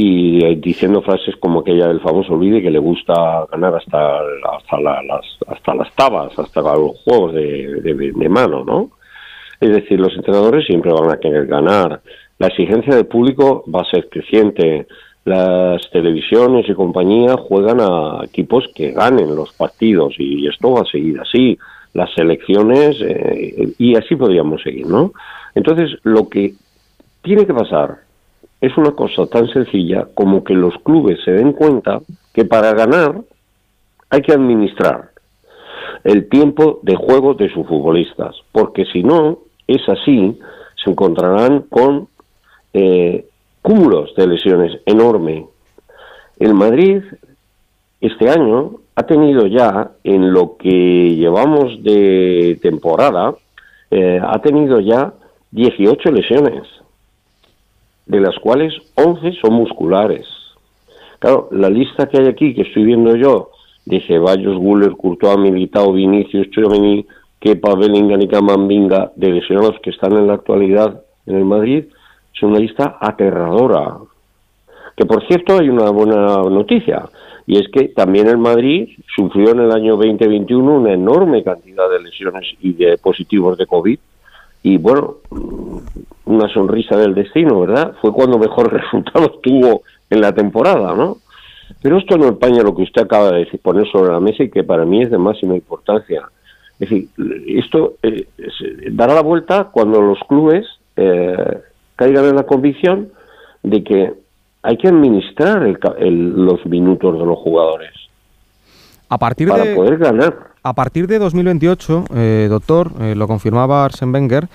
y 0.00 0.44
eh, 0.44 0.54
diciendo 0.54 1.02
frases 1.02 1.34
como 1.40 1.58
aquella 1.58 1.88
del 1.88 1.98
famoso 1.98 2.38
vídeo 2.38 2.62
que 2.62 2.70
le 2.70 2.78
gusta 2.78 3.46
ganar 3.50 3.74
hasta 3.74 4.20
hasta 4.56 4.80
las 4.80 5.26
hasta 5.48 5.74
las 5.74 5.92
tabas 5.96 6.38
hasta 6.38 6.60
los 6.62 7.00
juegos 7.00 7.34
de, 7.34 7.80
de, 7.82 8.28
mano 8.28 8.62
no 8.64 8.90
Es 9.60 9.70
decir, 9.70 9.98
los 9.98 10.14
entrenadores 10.14 10.66
siempre 10.66 10.92
van 10.92 11.10
a 11.10 11.18
querer 11.18 11.46
ganar. 11.48 12.00
La 12.38 12.46
exigencia 12.46 12.94
del 12.94 13.06
público 13.06 13.64
va 13.74 13.80
a 13.80 13.90
ser 13.90 14.08
creciente. 14.08 14.86
Las 15.24 15.82
televisiones 15.90 16.68
y 16.68 16.74
compañía 16.74 17.34
juegan 17.36 17.80
a 17.80 18.20
equipos 18.22 18.70
que 18.76 18.92
ganen 18.92 19.34
los 19.34 19.52
partidos 19.52 20.14
y 20.18 20.46
esto 20.46 20.74
va 20.74 20.82
a 20.82 20.92
seguir 20.92 21.18
así. 21.20 21.58
Las 21.94 22.14
selecciones 22.14 23.00
eh, 23.00 23.74
y 23.78 23.96
así 23.96 24.14
podríamos 24.14 24.62
seguir, 24.62 24.86
¿no? 24.86 25.12
Entonces, 25.56 25.90
lo 26.04 26.28
que 26.28 26.54
tiene 27.20 27.44
que 27.44 27.52
pasar 27.52 28.07
es 28.60 28.76
una 28.76 28.92
cosa 28.92 29.26
tan 29.26 29.48
sencilla 29.48 30.08
como 30.14 30.42
que 30.42 30.54
los 30.54 30.74
clubes 30.84 31.18
se 31.24 31.32
den 31.32 31.52
cuenta 31.52 32.00
que 32.32 32.44
para 32.44 32.72
ganar 32.72 33.20
hay 34.10 34.22
que 34.22 34.32
administrar 34.32 35.10
el 36.04 36.28
tiempo 36.28 36.80
de 36.82 36.96
juego 36.96 37.34
de 37.34 37.52
sus 37.52 37.66
futbolistas, 37.66 38.34
porque 38.52 38.84
si 38.86 39.02
no 39.02 39.38
es 39.66 39.86
así, 39.88 40.38
se 40.82 40.90
encontrarán 40.90 41.62
con 41.62 42.08
eh, 42.72 43.26
cúmulos 43.62 44.14
de 44.16 44.26
lesiones 44.26 44.80
enormes. 44.86 45.44
El 46.38 46.54
Madrid 46.54 47.02
este 48.00 48.30
año 48.30 48.76
ha 48.94 49.02
tenido 49.04 49.46
ya, 49.46 49.92
en 50.04 50.32
lo 50.32 50.56
que 50.56 51.16
llevamos 51.16 51.82
de 51.82 52.58
temporada, 52.62 53.34
eh, 53.90 54.20
ha 54.22 54.38
tenido 54.40 54.80
ya 54.80 55.12
18 55.50 56.10
lesiones, 56.12 56.62
de 58.08 58.20
las 58.20 58.36
cuales 58.38 58.74
11 58.94 59.32
son 59.40 59.54
musculares. 59.54 60.26
Claro, 61.18 61.48
la 61.52 61.68
lista 61.68 62.08
que 62.08 62.18
hay 62.18 62.26
aquí, 62.26 62.54
que 62.54 62.62
estoy 62.62 62.84
viendo 62.84 63.14
yo, 63.16 63.50
de 63.84 64.00
Ceballos, 64.06 64.56
Guller, 64.56 64.92
Courtois, 64.92 65.38
Militao, 65.38 65.92
Vinicius, 65.92 66.50
Chouameni, 66.50 67.06
Kepa, 67.40 67.74
Bellingham 67.74 68.20
y 68.20 68.28
Camambinga, 68.28 69.12
de 69.14 69.32
lesionados 69.32 69.80
que 69.82 69.90
están 69.90 70.12
en 70.12 70.26
la 70.26 70.34
actualidad 70.34 71.02
en 71.26 71.36
el 71.36 71.44
Madrid, 71.44 71.84
es 72.34 72.42
una 72.42 72.58
lista 72.58 72.96
aterradora. 73.00 73.98
Que 74.96 75.04
por 75.04 75.26
cierto 75.26 75.58
hay 75.58 75.68
una 75.68 75.90
buena 75.90 76.42
noticia, 76.50 77.08
y 77.46 77.58
es 77.58 77.68
que 77.72 77.88
también 77.88 78.28
el 78.28 78.38
Madrid 78.38 78.88
sufrió 79.14 79.50
en 79.50 79.60
el 79.60 79.72
año 79.72 79.96
2021 79.96 80.80
una 80.80 80.92
enorme 80.92 81.42
cantidad 81.42 81.88
de 81.90 82.00
lesiones 82.00 82.46
y 82.60 82.72
de 82.72 82.98
positivos 82.98 83.56
de 83.58 83.66
COVID, 83.66 83.98
y 84.62 84.76
bueno, 84.78 85.16
una 86.24 86.48
sonrisa 86.52 86.96
del 86.96 87.14
destino, 87.14 87.60
¿verdad? 87.60 87.94
Fue 88.00 88.12
cuando 88.12 88.38
mejor 88.38 88.72
resultados 88.82 89.40
tuvo 89.42 89.82
en 90.10 90.20
la 90.20 90.32
temporada, 90.32 90.94
¿no? 90.94 91.18
Pero 91.82 91.98
esto 91.98 92.16
no 92.16 92.28
empaña 92.28 92.62
lo 92.62 92.74
que 92.74 92.82
usted 92.82 93.02
acaba 93.02 93.32
de 93.32 93.46
poner 93.62 93.86
sobre 93.90 94.12
la 94.12 94.20
mesa 94.20 94.42
y 94.42 94.50
que 94.50 94.64
para 94.64 94.84
mí 94.84 95.02
es 95.02 95.10
de 95.10 95.18
máxima 95.18 95.54
importancia. 95.54 96.22
Es 96.80 96.88
decir, 96.88 97.08
esto 97.46 97.94
eh, 98.02 98.26
dará 98.90 99.14
la 99.14 99.22
vuelta 99.22 99.64
cuando 99.72 100.00
los 100.00 100.18
clubes 100.28 100.66
eh, 100.96 101.58
caigan 101.96 102.26
en 102.26 102.36
la 102.36 102.44
convicción 102.44 103.10
de 103.62 103.82
que 103.84 104.14
hay 104.62 104.76
que 104.76 104.88
administrar 104.88 105.62
los 105.62 106.66
minutos 106.66 107.18
de 107.18 107.26
los 107.26 107.38
jugadores. 107.38 107.92
A 109.08 109.18
partir 109.18 109.48
para 109.48 109.74
poder 109.74 109.98
ganar. 109.98 110.48
A 110.62 110.72
partir 110.74 111.06
de 111.06 111.18
2028, 111.18 112.04
eh, 112.14 112.46
doctor, 112.50 112.90
lo 113.00 113.26
confirmaba 113.26 113.84
Arsen 113.84 114.12
Wenger, 114.12 114.48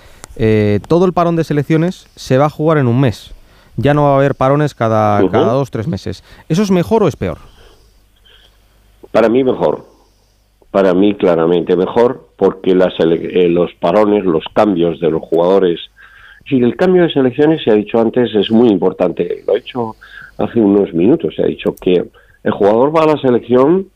todo 0.87 1.05
el 1.05 1.13
parón 1.13 1.35
de 1.35 1.43
selecciones 1.43 2.07
se 2.15 2.37
va 2.37 2.45
a 2.45 2.49
jugar 2.49 2.77
en 2.77 2.87
un 2.87 2.99
mes 2.99 3.33
ya 3.77 3.93
no 3.93 4.03
va 4.03 4.13
a 4.13 4.17
haber 4.17 4.35
parones 4.35 4.75
cada, 4.75 5.27
cada 5.29 5.53
dos, 5.53 5.71
tres 5.71 5.87
meses. 5.87 6.23
¿Eso 6.49 6.61
es 6.61 6.71
mejor 6.71 7.03
o 7.03 7.07
es 7.07 7.15
peor? 7.15 7.37
Para 9.11 9.29
mí 9.29 9.43
mejor. 9.43 9.85
Para 10.71 10.93
mí 10.93 11.15
claramente 11.15 11.75
mejor 11.75 12.29
porque 12.35 12.73
las 12.73 12.93
eh, 12.99 13.47
los 13.47 13.73
parones, 13.75 14.25
los 14.25 14.43
cambios 14.53 14.99
de 14.99 15.11
los 15.11 15.21
jugadores. 15.21 15.79
Si 16.47 16.57
el 16.57 16.75
cambio 16.75 17.03
de 17.03 17.13
selecciones, 17.13 17.63
se 17.63 17.71
ha 17.71 17.75
dicho 17.75 17.99
antes, 17.99 18.33
es 18.35 18.51
muy 18.51 18.69
importante. 18.69 19.43
Lo 19.47 19.53
ha 19.53 19.55
dicho 19.55 19.95
hace 20.37 20.59
unos 20.59 20.93
minutos. 20.93 21.35
Se 21.35 21.43
ha 21.43 21.47
dicho 21.47 21.75
que 21.79 22.03
el 22.43 22.51
jugador 22.51 22.95
va 22.95 23.03
a 23.03 23.15
la 23.15 23.21
selección, 23.21 23.87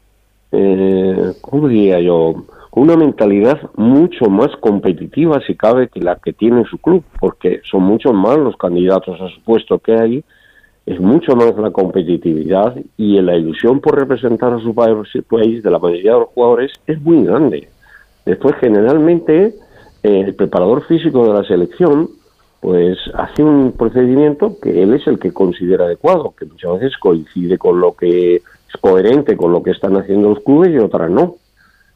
eh, 0.52 1.34
¿cómo 1.42 1.68
diría 1.68 2.00
yo? 2.00 2.36
una 2.78 2.96
mentalidad 2.96 3.60
mucho 3.76 4.26
más 4.30 4.56
competitiva, 4.58 5.42
si 5.48 5.56
cabe, 5.56 5.88
que 5.88 6.00
la 6.00 6.18
que 6.18 6.32
tiene 6.32 6.64
su 6.66 6.78
club, 6.78 7.04
porque 7.20 7.62
son 7.64 7.82
muchos 7.82 8.14
más 8.14 8.38
los 8.38 8.56
candidatos 8.56 9.20
a 9.20 9.30
su 9.30 9.42
puesto 9.42 9.80
que 9.80 9.94
hay, 9.94 10.24
es 10.86 11.00
mucho 11.00 11.36
más 11.36 11.58
la 11.58 11.72
competitividad 11.72 12.76
y 12.96 13.20
la 13.20 13.36
ilusión 13.36 13.80
por 13.80 13.98
representar 13.98 14.54
a 14.54 14.60
su 14.60 14.76
país 14.76 15.64
de 15.64 15.72
la 15.72 15.80
mayoría 15.80 16.14
de 16.14 16.20
los 16.20 16.30
jugadores 16.30 16.72
es 16.86 17.02
muy 17.02 17.24
grande. 17.24 17.68
Después, 18.26 18.56
generalmente, 18.62 19.56
eh, 20.04 20.22
el 20.28 20.36
preparador 20.36 20.86
físico 20.86 21.28
de 21.28 21.34
la 21.34 21.48
selección 21.48 22.10
pues 22.60 22.98
hace 23.14 23.44
un 23.44 23.72
procedimiento 23.72 24.58
que 24.62 24.84
él 24.84 24.94
es 24.94 25.06
el 25.08 25.20
que 25.20 25.32
considera 25.32 25.86
adecuado, 25.86 26.34
que 26.38 26.46
muchas 26.46 26.74
veces 26.74 26.98
coincide 26.98 27.58
con 27.58 27.80
lo 27.80 27.96
que 27.96 28.42
coherente 28.78 29.36
con 29.38 29.52
lo 29.52 29.64
que 29.64 29.72
están 29.72 29.96
haciendo 29.98 30.30
los 30.30 30.44
clubes 30.44 30.72
y 30.72 30.78
otras 30.78 31.10
no. 31.10 31.36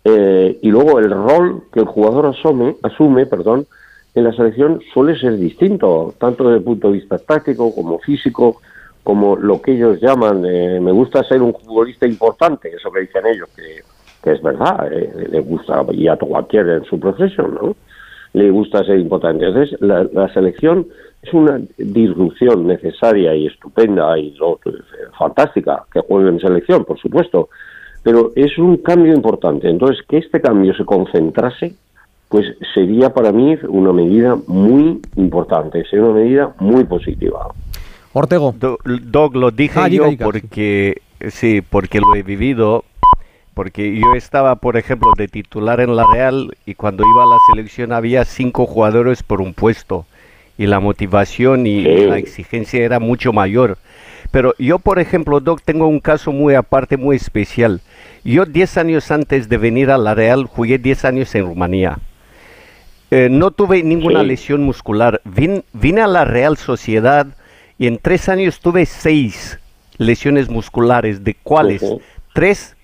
Eh, 0.04 0.58
y 0.62 0.70
luego 0.70 1.00
el 1.00 1.12
rol 1.12 1.64
que 1.72 1.80
el 1.80 1.86
jugador 1.86 2.26
asume, 2.26 2.76
asume 2.82 3.26
perdón, 3.28 3.68
en 4.16 4.24
la 4.24 4.34
selección 4.34 4.82
suele 4.94 5.18
ser 5.18 5.38
distinto, 5.38 6.14
tanto 6.18 6.46
desde 6.46 6.58
el 6.58 6.64
punto 6.64 6.88
de 6.88 6.94
vista 6.94 7.18
táctico 7.18 7.74
como 7.74 8.00
físico, 8.00 8.62
como 9.04 9.36
lo 9.36 9.62
que 9.62 9.74
ellos 9.74 10.00
llaman, 10.02 10.44
eh, 10.46 10.80
me 10.82 10.92
gusta 10.92 11.24
ser 11.24 11.42
un 11.42 11.54
futbolista 11.54 12.06
importante, 12.06 12.70
eso 12.70 12.92
que 12.92 13.02
dicen 13.02 13.26
ellos, 13.26 13.50
que, 13.56 14.32
es 14.32 14.42
verdad, 14.42 14.92
eh, 14.92 15.28
le 15.30 15.40
gusta, 15.40 15.84
y 15.92 16.08
a 16.08 16.18
cualquiera 16.18 16.76
en 16.76 16.86
su 16.86 17.00
proceso, 17.00 17.48
¿no? 17.48 17.76
Le 18.34 18.50
gusta 18.52 18.84
ser 18.84 19.00
importante. 19.00 19.46
Entonces, 19.46 19.80
la, 19.82 20.04
la 20.14 20.32
selección 20.34 20.88
es 21.22 21.34
una 21.34 21.62
disrupción 21.78 22.66
necesaria 22.66 23.36
y 23.36 23.48
estupenda 23.48 24.18
y 24.18 24.36
fantástica 25.18 25.84
que 25.92 26.02
jueguen 26.02 26.36
en 26.36 26.40
selección, 26.40 26.84
por 26.84 27.00
supuesto, 27.00 27.50
pero 28.04 28.32
es 28.36 28.58
un 28.58 28.78
cambio 28.78 29.14
importante. 29.14 29.70
Entonces, 29.70 30.04
que 30.08 30.18
este 30.18 30.42
cambio 30.42 30.74
se 30.74 30.84
concentrase, 30.84 31.76
pues 32.28 32.46
sería 32.74 33.14
para 33.14 33.32
mí 33.32 33.56
una 33.68 33.94
medida 33.94 34.36
muy 34.48 35.00
importante, 35.16 35.84
sería 35.86 36.06
una 36.06 36.20
medida 36.20 36.56
muy 36.60 36.86
positiva. 36.86 37.48
Ortego. 38.14 38.56
Doc, 38.60 39.36
lo 39.36 39.52
dije 39.52 39.80
ah, 39.80 39.88
yo 39.88 40.06
porque, 40.18 41.02
sí, 41.30 41.62
porque 41.62 42.00
lo 42.00 42.16
he 42.16 42.24
vivido, 42.24 42.84
porque 43.54 43.96
yo 43.96 44.16
estaba, 44.16 44.56
por 44.56 44.76
ejemplo, 44.76 45.12
de 45.18 45.28
titular 45.28 45.80
en 45.82 45.96
la 45.96 46.06
Real 46.12 46.58
y 46.66 46.74
cuando 46.74 47.04
iba 47.04 47.24
a 47.24 47.28
la 47.28 47.38
selección 47.52 47.94
había 47.94 48.26
cinco 48.26 48.66
jugadores 48.66 49.22
por 49.22 49.40
un 49.40 49.54
puesto 49.54 50.06
y 50.58 50.68
la 50.68 50.80
motivación 50.80 51.68
y 51.68 51.84
la 51.84 52.18
exigencia 52.18 52.84
era 52.84 53.00
mucho 53.00 53.34
mayor. 53.34 53.78
Pero 54.32 54.54
yo, 54.58 54.80
por 54.80 55.00
ejemplo, 55.00 55.40
Doc, 55.40 55.62
tengo 55.64 55.88
un 55.88 56.00
caso 56.00 56.32
muy 56.32 56.56
aparte, 56.56 56.98
muy 56.98 57.16
especial. 57.16 57.82
Yo 58.24 58.46
10 58.46 58.78
años 58.78 59.12
antes 59.12 59.50
de 59.50 59.58
venir 59.58 59.92
a 59.92 59.98
la 59.98 60.16
Real 60.16 60.46
jugué 60.46 60.78
10 60.78 61.06
años 61.06 61.36
en 61.36 61.46
Rumanía. 61.46 62.00
Eh, 63.10 63.28
no 63.30 63.52
tuve 63.52 63.84
ninguna 63.84 64.24
lesión 64.24 64.64
muscular. 64.64 65.22
vine 65.26 66.02
a 66.02 66.08
la 66.08 66.24
Real 66.24 66.56
Sociedad 66.56 67.28
y 67.78 67.88
en 67.88 67.98
tres 67.98 68.30
años 68.30 68.60
tuve 68.60 68.86
seis 68.86 69.60
lesiones 69.98 70.50
musculares, 70.50 71.24
de 71.24 71.34
cuales 71.34 71.84
tres 72.34 72.78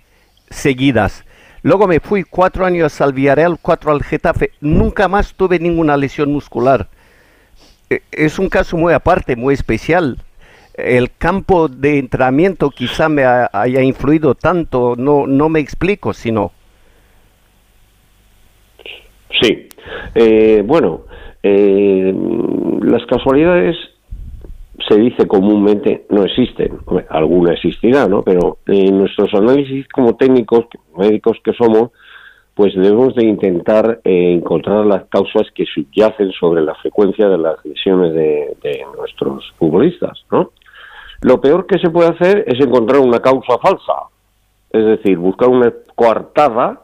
seguidas. 0.50 1.24
Luego 1.62 1.88
me 1.88 2.00
fui 2.00 2.24
cuatro 2.24 2.66
años 2.66 3.00
al 3.00 3.14
Villarreal, 3.14 3.58
cuatro 3.62 3.92
al 3.92 4.04
Getafe. 4.04 4.52
Nunca 4.60 5.08
más 5.08 5.34
tuve 5.34 5.60
ninguna 5.60 5.96
lesión 5.98 6.32
muscular. 6.32 6.90
Eh, 7.89 8.01
es 8.12 8.39
un 8.39 8.50
caso 8.50 8.77
muy 8.77 8.94
aparte, 8.94 9.36
muy 9.36 9.53
especial. 9.53 10.17
El 10.74 11.12
campo 11.17 11.67
de 11.67 11.98
entrenamiento 11.98 12.70
quizá 12.70 13.10
me 13.10 13.24
haya 13.25 13.82
influido 13.82 14.36
tanto, 14.36 14.96
no, 14.96 15.25
no 15.25 15.50
me 15.50 15.60
explico, 15.60 16.13
sino... 16.13 16.51
Sí, 19.41 19.70
eh, 20.15 20.63
bueno, 20.65 21.01
eh, 21.44 22.13
las 22.82 23.06
casualidades 23.06 23.75
se 24.88 24.98
dice 24.98 25.27
comúnmente 25.27 26.06
no 26.10 26.24
existen, 26.24 26.79
alguna 27.10 27.53
existirá, 27.53 28.08
¿no? 28.08 28.22
Pero 28.22 28.60
en 28.67 28.98
nuestros 28.98 29.34
análisis 29.34 29.88
como 29.89 30.15
técnicos, 30.15 30.65
médicos 30.96 31.38
que 31.44 31.53
somos, 31.53 31.91
pues 32.58 32.74
debemos 32.74 33.14
de 33.14 33.24
intentar 33.24 34.02
eh, 34.04 34.34
encontrar 34.34 34.84
las 34.88 35.06
causas 35.10 35.44
que 35.54 35.64
subyacen 35.64 36.32
sobre 36.32 36.64
la 36.64 36.74
frecuencia 36.74 37.30
de 37.30 37.38
las 37.38 37.64
lesiones 37.64 38.16
de, 38.16 38.84
nuestros 38.98 39.54
futbolistas, 39.60 40.26
¿no? 40.32 40.50
Lo 41.22 41.40
peor 41.40 41.68
que 41.68 41.78
se 41.78 41.92
puede 41.92 42.10
hacer 42.10 42.44
es 42.48 42.60
encontrar 42.60 43.00
una 43.00 43.20
causa 43.20 43.60
falsa, 43.60 43.94
es 44.72 44.86
decir, 44.86 45.20
buscar 45.20 45.50
una 45.50 45.72
coartada 45.94 46.82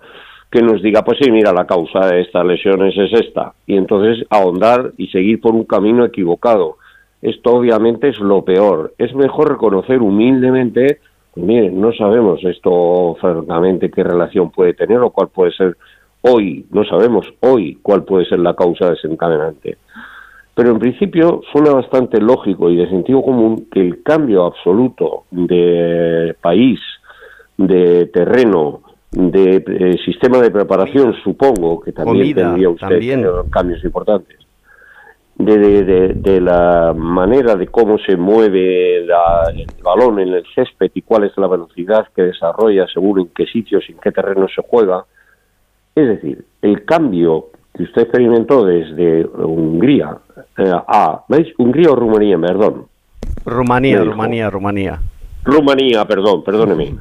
que 0.52 0.62
nos 0.62 0.84
diga, 0.84 1.04
pues 1.04 1.18
sí, 1.20 1.32
mira, 1.32 1.52
la 1.52 1.66
causa 1.66 2.06
de 2.06 2.22
estas 2.22 2.46
lesiones 2.46 2.96
es 2.96 3.12
esta, 3.22 3.54
y 3.66 3.76
entonces 3.76 4.28
ahondar 4.30 4.92
y 4.98 5.08
seguir 5.08 5.42
por 5.42 5.56
un 5.56 5.64
camino 5.64 6.06
equivocado. 6.06 6.78
Esto 7.24 7.52
obviamente 7.52 8.10
es 8.10 8.20
lo 8.20 8.46
peor. 8.46 8.94
Es 9.00 9.16
mejor 9.16 9.50
reconocer 9.50 10.04
humildemente, 10.04 11.00
miren, 11.36 11.80
no 11.80 11.92
sabemos 11.94 12.44
esto 12.44 13.16
francamente 13.20 13.90
qué 13.90 14.04
relación 14.04 14.52
puede 14.52 14.74
tener 14.74 15.00
o 15.00 15.10
cuál 15.10 15.30
puede 15.30 15.52
ser 15.52 15.78
hoy, 16.22 16.66
no 16.72 16.84
sabemos 16.86 17.28
hoy 17.42 17.78
cuál 17.82 18.04
puede 18.04 18.26
ser 18.26 18.40
la 18.40 18.56
causa 18.56 18.90
desencadenante. 18.90 19.78
Pero 20.56 20.70
en 20.70 20.80
principio 20.80 21.42
suena 21.52 21.72
bastante 21.72 22.22
lógico 22.22 22.70
y 22.70 22.78
de 22.78 22.88
sentido 22.88 23.24
común 23.24 23.68
que 23.72 23.82
el 23.82 24.04
cambio 24.04 24.46
absoluto 24.46 25.24
de 25.32 26.36
país, 26.42 26.80
de 27.58 28.06
terreno, 28.08 28.82
de 29.12 29.64
eh, 29.66 29.98
sistema 30.06 30.40
de 30.40 30.52
preparación, 30.52 31.16
supongo 31.24 31.80
que 31.82 31.92
también 31.92 32.36
tendría 32.36 32.70
usted 32.70 33.00
cambios 33.50 33.84
importantes. 33.84 34.43
De, 35.36 36.14
de, 36.14 36.42
la 36.42 36.94
manera 36.96 37.56
de 37.56 37.68
cómo 37.68 37.98
se 37.98 38.16
mueve 38.16 38.98
el 38.98 39.10
balón 39.84 40.20
en 40.20 40.30
el 40.30 40.44
césped 40.54 40.92
y 40.94 41.02
cuál 41.02 41.24
es 41.24 41.36
la 41.38 41.48
velocidad 41.48 42.08
que 42.16 42.22
desarrolla 42.22 42.86
según 42.94 43.22
en 43.22 43.30
qué 43.36 43.46
sitios 43.48 43.84
y 43.90 43.94
en 43.94 43.98
qué 43.98 44.12
terreno 44.12 44.48
se 44.48 44.62
juega. 44.62 45.04
Es 45.96 46.08
decir, 46.08 46.46
el 46.62 46.86
cambio 46.86 47.48
que 47.74 47.84
usted 47.84 48.04
experimentó 48.04 48.64
desde 48.64 49.26
Hungría 49.26 50.18
eh, 50.58 50.72
a, 50.72 51.24
¿veis? 51.28 51.48
Hungría 51.58 51.92
o 51.92 51.96
Rumanía, 51.96 52.38
perdón. 52.40 52.86
Rumanía, 53.46 54.04
Rumanía, 54.04 54.50
Rumanía. 54.50 55.00
Rumanía, 55.44 56.06
perdón, 56.06 56.44
perdóneme. 56.44 56.96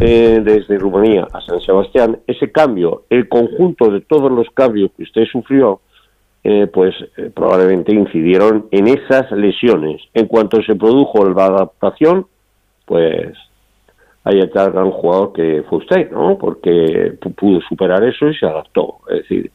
Eh, 0.00 0.40
desde 0.44 0.78
Rumanía 0.78 1.26
a 1.32 1.40
San 1.40 1.60
Sebastián, 1.60 2.18
ese 2.26 2.52
cambio, 2.52 3.04
el 3.10 3.28
conjunto 3.28 3.90
de 3.90 4.02
todos 4.02 4.30
los 4.30 4.46
cambios 4.54 4.90
que 4.96 5.02
usted 5.02 5.24
sufrió, 5.24 5.80
eh, 6.44 6.66
pues 6.72 6.94
probablemente 7.34 7.94
incidieron 7.94 8.66
en 8.70 8.88
esas 8.88 9.30
lesiones. 9.32 10.00
En 10.14 10.26
cuanto 10.26 10.62
se 10.62 10.74
produjo 10.74 11.28
la 11.28 11.46
adaptación, 11.46 12.26
pues 12.86 13.36
hay 14.24 14.46
tal 14.50 14.72
gran 14.72 14.90
jugador 14.90 15.32
que 15.32 15.64
fue 15.68 15.78
usted, 15.78 16.10
¿no? 16.10 16.36
Porque 16.38 17.14
pudo 17.36 17.60
superar 17.62 18.04
eso 18.04 18.28
y 18.28 18.34
se 18.34 18.46
adaptó. 18.46 18.98
Es 19.08 19.22
decir, 19.22 19.50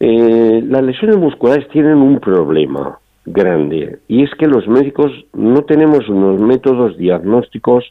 eh, 0.00 0.62
las 0.66 0.82
lesiones 0.82 1.16
musculares 1.16 1.68
tienen 1.68 1.96
un 1.96 2.18
problema 2.18 2.98
grande 3.26 4.00
y 4.08 4.22
es 4.22 4.30
que 4.38 4.46
los 4.46 4.66
médicos 4.68 5.10
no 5.32 5.64
tenemos 5.64 6.08
unos 6.08 6.40
métodos 6.40 6.96
diagnósticos 6.96 7.84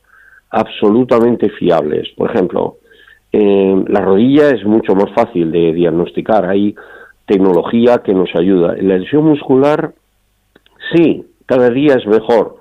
absolutamente 0.50 1.50
fiables. 1.50 2.10
Por 2.18 2.32
ejemplo, 2.32 2.78
eh, 3.32 3.84
la 3.88 4.02
rodilla 4.02 4.50
es 4.50 4.64
mucho 4.66 4.96
más 4.96 5.12
fácil 5.14 5.52
de 5.52 5.74
diagnosticar, 5.74 6.46
hay 6.46 6.76
tecnología 7.34 8.02
que 8.04 8.14
nos 8.14 8.30
ayuda. 8.36 8.76
La 8.80 8.98
lesión 8.98 9.26
muscular, 9.26 9.94
sí, 10.94 11.26
cada 11.46 11.70
día 11.70 11.96
es 11.96 12.06
mejor, 12.06 12.58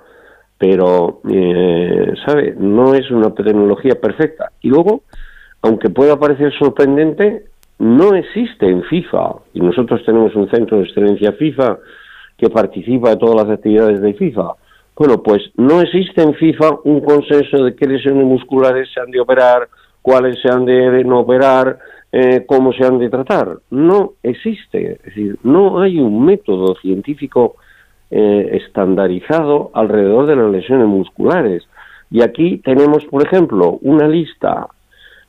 pero, 0.58 1.20
eh, 1.30 2.12
¿sabe? 2.26 2.54
No 2.58 2.94
es 2.94 3.10
una 3.10 3.34
tecnología 3.34 4.00
perfecta. 4.00 4.50
Y 4.60 4.68
luego, 4.68 5.02
aunque 5.62 5.90
pueda 5.90 6.18
parecer 6.18 6.52
sorprendente, 6.58 7.44
no 7.78 8.14
existe 8.14 8.66
en 8.66 8.82
FIFA, 8.84 9.34
y 9.54 9.60
nosotros 9.60 10.02
tenemos 10.06 10.34
un 10.34 10.48
centro 10.50 10.78
de 10.78 10.84
excelencia 10.84 11.32
FIFA 11.32 11.78
que 12.38 12.48
participa 12.48 13.10
de 13.10 13.16
todas 13.16 13.44
las 13.44 13.56
actividades 13.56 14.00
de 14.00 14.14
FIFA. 14.14 14.54
Bueno, 14.96 15.22
pues 15.22 15.42
no 15.56 15.80
existe 15.80 16.22
en 16.22 16.34
FIFA 16.34 16.78
un 16.84 17.00
consenso 17.00 17.64
de 17.64 17.74
qué 17.74 17.86
lesiones 17.86 18.24
musculares 18.24 18.88
se 18.94 19.00
han 19.00 19.10
de 19.10 19.20
operar, 19.20 19.68
cuáles 20.02 20.40
se 20.42 20.50
han 20.50 20.64
de 20.64 21.04
no 21.04 21.20
operar, 21.20 21.78
eh, 22.10 22.44
cómo 22.46 22.72
se 22.72 22.84
han 22.84 22.98
de 22.98 23.08
tratar. 23.08 23.58
No 23.70 24.12
existe. 24.22 24.94
Es 24.94 25.02
decir, 25.02 25.38
no 25.42 25.80
hay 25.80 25.98
un 25.98 26.24
método 26.24 26.74
científico 26.74 27.56
eh, 28.10 28.60
estandarizado 28.62 29.70
alrededor 29.72 30.26
de 30.26 30.36
las 30.36 30.50
lesiones 30.50 30.86
musculares. 30.86 31.66
Y 32.10 32.22
aquí 32.22 32.58
tenemos, 32.58 33.06
por 33.06 33.26
ejemplo, 33.26 33.78
una 33.80 34.06
lista 34.06 34.66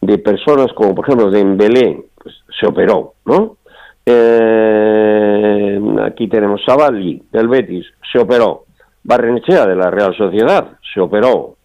de 0.02 0.18
personas 0.18 0.74
como, 0.74 0.94
por 0.94 1.06
ejemplo, 1.06 1.32
Dembélé, 1.32 2.04
pues, 2.22 2.36
se 2.60 2.68
operó, 2.68 3.14
¿no? 3.26 3.56
Eh, 4.06 5.80
aquí 6.04 6.28
tenemos 6.28 6.62
Savali 6.66 7.24
del 7.32 7.48
Betis, 7.48 7.86
se 8.12 8.20
operó. 8.20 8.66
Barrenechea 9.04 9.66
de 9.66 9.76
la 9.78 9.90
Real 9.90 10.14
Sociedad, 10.18 10.72
se 10.94 11.00
operó. 11.00 11.56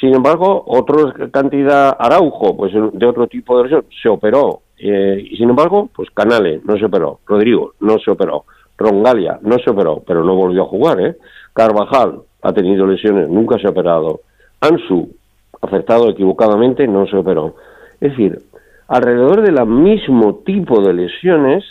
Sin 0.00 0.14
embargo, 0.14 0.64
otra 0.66 1.30
cantidad, 1.30 1.94
Araujo, 1.98 2.56
pues 2.56 2.72
de 2.72 3.06
otro 3.06 3.26
tipo 3.26 3.58
de 3.58 3.64
lesión, 3.64 3.84
se 4.02 4.08
operó. 4.08 4.62
Eh, 4.78 5.28
y 5.30 5.36
sin 5.36 5.50
embargo, 5.50 5.90
pues 5.94 6.08
Canale 6.10 6.60
no 6.64 6.78
se 6.78 6.86
operó. 6.86 7.20
Rodrigo 7.26 7.74
no 7.80 7.98
se 7.98 8.10
operó. 8.10 8.44
Rongalia 8.78 9.38
no 9.42 9.58
se 9.58 9.68
operó, 9.68 10.02
pero 10.06 10.24
no 10.24 10.34
volvió 10.34 10.62
a 10.62 10.68
jugar, 10.68 11.00
¿eh? 11.02 11.16
Carvajal 11.52 12.22
ha 12.40 12.52
tenido 12.54 12.86
lesiones, 12.86 13.28
nunca 13.28 13.58
se 13.58 13.66
ha 13.66 13.70
operado. 13.70 14.20
Ansu, 14.60 15.10
acertado 15.60 16.08
equivocadamente, 16.08 16.88
no 16.88 17.06
se 17.06 17.18
operó. 17.18 17.56
Es 18.00 18.12
decir, 18.12 18.40
alrededor 18.88 19.42
del 19.42 19.66
mismo 19.66 20.36
tipo 20.46 20.80
de 20.80 20.94
lesiones 20.94 21.62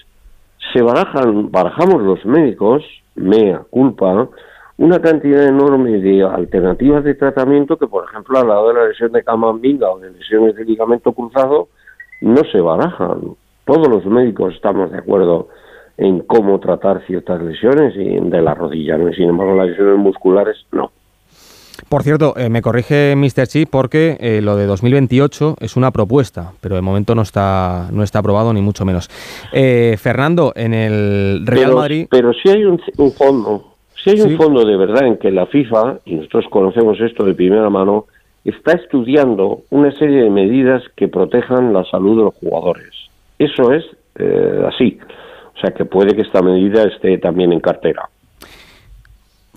se 0.71 0.83
barajan, 0.83 1.51
barajamos 1.51 2.03
los 2.03 2.23
médicos, 2.25 2.83
mea 3.15 3.63
culpa, 3.71 4.29
una 4.79 4.99
cantidad 5.01 5.45
enorme 5.45 5.99
de 5.99 6.23
alternativas 6.23 7.03
de 7.03 7.13
tratamiento 7.13 7.77
que, 7.77 7.87
por 7.87 8.05
ejemplo, 8.05 8.39
al 8.39 8.47
lado 8.47 8.69
de 8.69 8.73
la 8.75 8.87
lesión 8.87 9.11
de 9.11 9.23
camambinga 9.23 9.91
o 9.91 9.99
de 9.99 10.11
lesiones 10.11 10.55
de 10.55 10.63
ligamento 10.63 11.11
cruzado, 11.11 11.67
no 12.21 12.41
se 12.49 12.61
barajan. 12.61 13.35
Todos 13.65 13.89
los 13.89 14.05
médicos 14.05 14.55
estamos 14.55 14.89
de 14.91 14.99
acuerdo 14.99 15.49
en 15.97 16.21
cómo 16.21 16.59
tratar 16.61 17.05
ciertas 17.05 17.41
lesiones 17.41 17.93
y 17.97 18.19
de 18.29 18.41
la 18.41 18.53
rodilla, 18.53 18.97
¿no? 18.97 19.11
sin 19.11 19.29
embargo, 19.29 19.53
las 19.53 19.67
lesiones 19.67 19.97
musculares 19.97 20.55
no. 20.71 20.91
Por 21.87 22.03
cierto, 22.03 22.33
eh, 22.37 22.49
me 22.49 22.61
corrige 22.61 23.15
Mr. 23.15 23.47
Chi 23.47 23.65
porque 23.65 24.17
eh, 24.19 24.41
lo 24.41 24.55
de 24.55 24.65
2028 24.65 25.55
es 25.59 25.75
una 25.77 25.91
propuesta, 25.91 26.51
pero 26.61 26.75
de 26.75 26.81
momento 26.81 27.15
no 27.15 27.21
está 27.21 27.87
no 27.91 28.03
está 28.03 28.19
aprobado 28.19 28.53
ni 28.53 28.61
mucho 28.61 28.85
menos. 28.85 29.09
Eh, 29.53 29.95
Fernando, 29.97 30.51
en 30.55 30.73
el 30.73 31.45
Real 31.45 31.73
Madrid. 31.73 32.07
Pero 32.09 32.33
si 32.33 32.49
hay 32.49 32.65
un, 32.65 32.79
fondo, 33.13 33.68
si 34.03 34.11
hay 34.11 34.21
un 34.21 34.37
fondo 34.37 34.65
de 34.65 34.77
verdad 34.77 35.05
en 35.05 35.17
que 35.17 35.31
la 35.31 35.45
FIFA 35.45 35.99
y 36.05 36.15
nosotros 36.15 36.45
conocemos 36.49 36.99
esto 37.01 37.25
de 37.25 37.33
primera 37.33 37.69
mano 37.69 38.05
está 38.45 38.73
estudiando 38.73 39.61
una 39.69 39.91
serie 39.91 40.23
de 40.23 40.29
medidas 40.29 40.83
que 40.95 41.07
protejan 41.07 41.73
la 41.73 41.83
salud 41.85 42.17
de 42.17 42.23
los 42.23 42.35
jugadores. 42.35 42.91
Eso 43.37 43.71
es 43.71 43.85
así. 44.65 44.97
O 45.55 45.59
sea 45.59 45.71
que 45.71 45.85
puede 45.85 46.15
que 46.15 46.21
esta 46.21 46.41
medida 46.41 46.83
esté 46.83 47.17
también 47.17 47.51
en 47.51 47.59
cartera. 47.59 48.09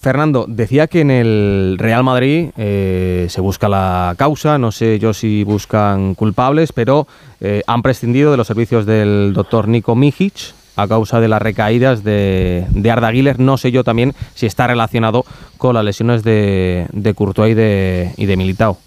Fernando, 0.03 0.47
decía 0.49 0.89
que 0.89 1.01
en 1.01 1.13
el 1.13 1.77
Real 1.79 2.03
Madrid 2.03 2.51
eh, 2.57 3.27
se 3.29 3.41
busca 3.41 3.69
la 3.69 4.17
causa, 4.19 4.59
no 4.59 4.73
sé 4.73 4.99
yo 4.99 5.15
si 5.15 5.45
buscan 5.45 6.17
culpables, 6.17 6.73
pero 6.73 7.07
eh, 7.41 7.63
han 7.69 7.83
prescindido 7.83 8.33
de 8.33 8.37
los 8.37 8.49
servicios 8.49 8.85
del 8.85 9.33
doctor 9.33 9.69
Nico 9.69 9.95
Mijic 9.95 10.55
a 10.77 10.89
causa 10.89 11.21
de 11.21 11.29
las 11.29 11.43
recaídas 11.43 12.03
de, 12.05 12.67
de 12.71 12.91
Arda 12.91 13.13
Güler. 13.13 13.39
No 13.39 13.59
sé 13.59 13.71
yo 13.71 13.85
también 13.85 14.15
si 14.35 14.47
está 14.47 14.67
relacionado 14.67 15.25
con 15.59 15.75
las 15.75 15.85
lesiones 15.85 16.23
de, 16.25 16.87
de 16.93 17.15
Courtois 17.15 17.53
y 17.53 17.55
de, 17.55 18.35
Militao. 18.37 18.79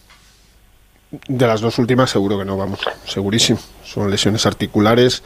De 1.27 1.47
las 1.47 1.61
dos 1.61 1.77
últimas 1.79 2.09
seguro 2.09 2.37
que 2.37 2.45
no, 2.45 2.57
vamos, 2.57 2.79
segurísimo. 3.05 3.59
Son 3.83 4.09
lesiones 4.09 4.45
articulares 4.45 5.23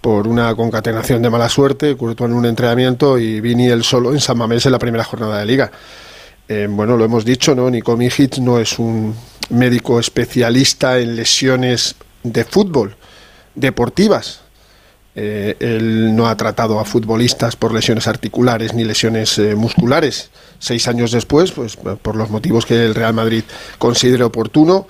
por 0.00 0.26
una 0.26 0.54
concatenación 0.54 1.22
de 1.22 1.30
mala 1.30 1.48
suerte, 1.48 1.96
Courtois 1.96 2.30
en 2.30 2.36
un 2.36 2.46
entrenamiento 2.46 3.18
y 3.18 3.40
Vini 3.40 3.68
el 3.68 3.84
solo 3.84 4.12
en 4.12 4.20
San 4.20 4.38
Mamés 4.38 4.66
en 4.66 4.72
la 4.72 4.78
primera 4.78 5.04
jornada 5.04 5.38
de 5.38 5.46
liga. 5.46 5.70
Eh, 6.48 6.68
bueno, 6.70 6.96
lo 6.96 7.04
hemos 7.04 7.24
dicho, 7.24 7.54
¿no? 7.54 7.68
Nico 7.70 7.96
Mijic 7.96 8.38
no 8.38 8.58
es 8.58 8.78
un 8.78 9.14
médico 9.50 9.98
especialista 9.98 10.98
en 10.98 11.16
lesiones 11.16 11.96
de 12.22 12.44
fútbol, 12.44 12.96
deportivas. 13.54 14.45
Eh, 15.18 15.56
él 15.60 16.14
no 16.14 16.28
ha 16.28 16.36
tratado 16.36 16.78
a 16.78 16.84
futbolistas 16.84 17.56
por 17.56 17.72
lesiones 17.72 18.06
articulares 18.06 18.74
ni 18.74 18.84
lesiones 18.84 19.38
eh, 19.38 19.54
musculares. 19.54 20.30
Seis 20.58 20.86
años 20.88 21.10
después, 21.10 21.52
pues 21.52 21.76
por 21.76 22.16
los 22.16 22.28
motivos 22.28 22.66
que 22.66 22.84
el 22.84 22.94
Real 22.94 23.14
Madrid 23.14 23.42
considere 23.78 24.24
oportuno, 24.24 24.86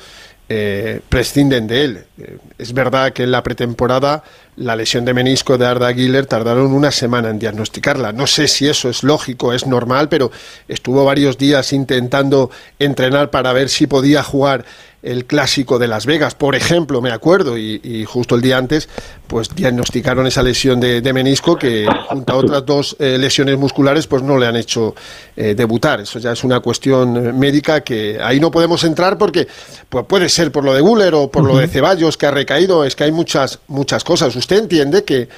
eh, 0.48 1.00
prescinden 1.08 1.68
de 1.68 1.84
él. 1.84 2.06
Eh, 2.18 2.38
es 2.59 2.72
verdad 2.72 3.12
que 3.12 3.24
en 3.24 3.31
la 3.31 3.42
pretemporada 3.42 4.22
la 4.57 4.74
lesión 4.74 5.05
de 5.05 5.12
menisco 5.12 5.59
de 5.59 5.66
Arda 5.66 5.92
Güler 5.92 6.26
tardaron 6.26 6.72
una 6.72 6.90
semana 6.90 7.29
en 7.29 7.38
diagnosticarla. 7.38 8.12
No 8.12 8.26
sé 8.26 8.48
si 8.48 8.66
eso 8.66 8.88
es 8.88 9.02
lógico, 9.02 9.52
es 9.52 9.66
normal, 9.66 10.09
pero 10.09 10.31
estuvo 10.66 11.05
varios 11.05 11.37
días 11.37 11.72
intentando 11.72 12.50
entrenar 12.79 13.31
para 13.31 13.52
ver 13.52 13.68
si 13.68 13.87
podía 13.87 14.22
jugar 14.22 14.64
el 15.07 15.24
clásico 15.24 15.79
de 15.79 15.87
Las 15.87 16.05
Vegas, 16.05 16.35
por 16.35 16.57
ejemplo, 16.57 17.00
me 17.00 17.12
acuerdo, 17.12 17.57
y, 17.57 18.05
justo 18.07 18.35
el 18.35 18.42
día 18.42 18.59
antes, 18.59 18.88
pues 19.29 19.55
diagnosticaron 19.55 20.26
esa 20.26 20.42
lesión 20.42 20.81
de, 20.81 21.12
menisco 21.12 21.57
que 21.57 21.87
junto 22.09 22.33
a 22.33 22.37
otras 22.37 22.66
dos 22.66 22.96
eh, 22.98 23.16
lesiones 23.16 23.57
musculares, 23.57 24.09
pues 24.09 24.24
no 24.24 24.37
le 24.37 24.46
han 24.46 24.57
hecho 24.57 24.96
eh, 25.37 25.55
debutar. 25.55 26.00
Eso 26.00 26.18
ya 26.18 26.33
es 26.33 26.42
una 26.42 26.59
cuestión 26.59 27.38
médica 27.38 27.83
que 27.83 28.18
ahí 28.20 28.40
no 28.40 28.50
podemos 28.50 28.83
entrar 28.83 29.16
porque 29.16 29.46
pues 29.88 30.05
puede 30.07 30.29
ser 30.29 30.50
por 30.50 30.64
lo 30.64 30.74
de 30.74 30.81
Guller 30.81 31.14
o 31.14 31.31
por 31.31 31.44
lo 31.44 31.57
de 31.59 31.68
Ceballos 31.68 32.06
que 32.14 32.27
ha 32.27 32.31
recaído, 32.31 32.85
es 32.85 32.95
que 32.95 33.05
hay 33.05 33.12
muchas, 33.12 33.61
muchas 33.69 34.05
cosas. 34.05 34.37
¿Usted 34.37 34.59
entiende 34.59 35.05
que, 35.05 35.29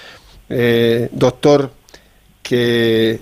doctor, 1.13 1.71
que 2.49 3.21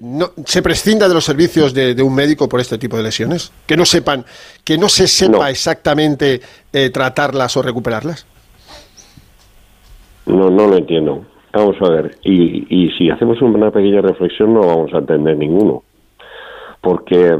no, 0.00 0.32
se 0.44 0.60
prescinda 0.60 1.06
de 1.06 1.14
los 1.14 1.24
servicios 1.24 1.72
de, 1.72 2.00
un 2.02 2.12
médico 2.12 2.48
por 2.48 2.60
este 2.60 2.76
tipo 2.76 2.96
de 2.96 3.04
lesiones? 3.04 3.52
Que 3.66 3.76
no 3.76 3.84
sepan, 3.84 4.24
que 4.64 4.76
no 4.76 4.88
se 4.88 5.06
sepa 5.06 5.48
exactamente 5.48 6.40
eh, 6.72 6.90
tratarlas 6.90 7.56
o 7.56 7.62
recuperarlas. 7.62 8.26
No, 10.26 10.50
no 10.50 10.66
lo 10.66 10.76
entiendo. 10.76 11.24
Vamos 11.52 11.76
a 11.80 11.88
ver. 11.88 12.18
Y, 12.24 12.66
y 12.68 12.90
si 12.98 13.10
hacemos 13.10 13.40
una 13.42 13.70
pequeña 13.70 14.00
reflexión, 14.00 14.54
no 14.54 14.60
vamos 14.60 14.92
a 14.92 14.98
entender 14.98 15.36
ninguno. 15.36 15.84
Porque 16.80 17.36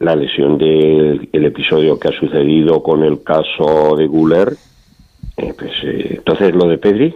la 0.00 0.16
lesión 0.16 0.58
del 0.58 1.28
episodio 1.32 2.00
que 2.00 2.08
ha 2.08 2.12
sucedido 2.12 2.82
con 2.82 3.04
el 3.04 3.22
caso 3.22 3.94
de 3.96 4.08
Guller, 4.08 4.54
eh, 5.36 5.54
pues 5.56 5.72
eh, 5.84 6.14
entonces 6.16 6.54
lo 6.54 6.68
de 6.68 6.78
Pedri, 6.78 7.14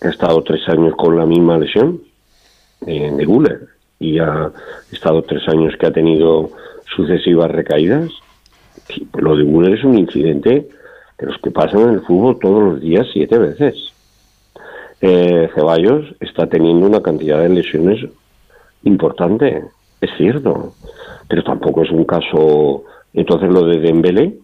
ha 0.00 0.08
estado 0.08 0.42
tres 0.42 0.68
años 0.68 0.94
con 0.96 1.16
la 1.16 1.26
misma 1.26 1.58
lesión 1.58 2.00
eh, 2.86 3.10
de 3.10 3.24
Guller 3.24 3.68
y 3.98 4.18
ha 4.18 4.52
estado 4.92 5.22
tres 5.22 5.42
años 5.48 5.74
que 5.78 5.86
ha 5.86 5.92
tenido 5.92 6.50
sucesivas 6.94 7.50
recaídas. 7.50 8.10
Pues 9.10 9.24
lo 9.24 9.36
de 9.36 9.42
Guller 9.42 9.74
es 9.74 9.84
un 9.84 9.98
incidente 9.98 10.68
de 11.18 11.26
los 11.26 11.36
que 11.38 11.50
pasan 11.50 11.80
en 11.80 11.90
el 11.90 12.00
fútbol 12.02 12.38
todos 12.40 12.62
los 12.62 12.80
días 12.80 13.06
siete 13.12 13.38
veces. 13.38 13.92
Ceballos 15.00 16.14
está 16.20 16.48
teniendo 16.48 16.86
una 16.86 17.02
cantidad 17.02 17.40
de 17.40 17.48
lesiones 17.48 18.04
importante 18.84 19.64
es 20.00 20.10
cierto, 20.16 20.74
pero 21.28 21.42
tampoco 21.42 21.82
es 21.82 21.90
un 21.90 22.04
caso. 22.04 22.84
Entonces, 23.12 23.50
lo 23.50 23.64
de 23.64 23.80
Dembélé, 23.80 24.38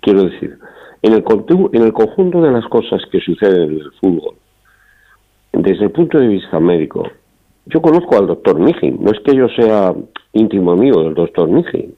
quiero 0.00 0.24
decir, 0.24 0.58
en 1.02 1.12
el, 1.12 1.24
en 1.72 1.82
el 1.82 1.92
conjunto 1.92 2.42
de 2.42 2.50
las 2.50 2.64
cosas 2.66 3.02
que 3.10 3.20
suceden 3.20 3.70
en 3.70 3.78
el 3.80 3.92
fútbol, 4.00 4.34
desde 5.52 5.84
el 5.84 5.90
punto 5.90 6.18
de 6.18 6.28
vista 6.28 6.60
médico, 6.60 7.04
yo 7.66 7.82
conozco 7.82 8.16
al 8.16 8.26
doctor 8.26 8.58
Mijin, 8.58 8.98
no 9.02 9.10
es 9.10 9.20
que 9.20 9.36
yo 9.36 9.48
sea 9.48 9.94
íntimo 10.32 10.72
amigo 10.72 11.02
del 11.02 11.14
doctor 11.14 11.48
Mijin, 11.48 11.94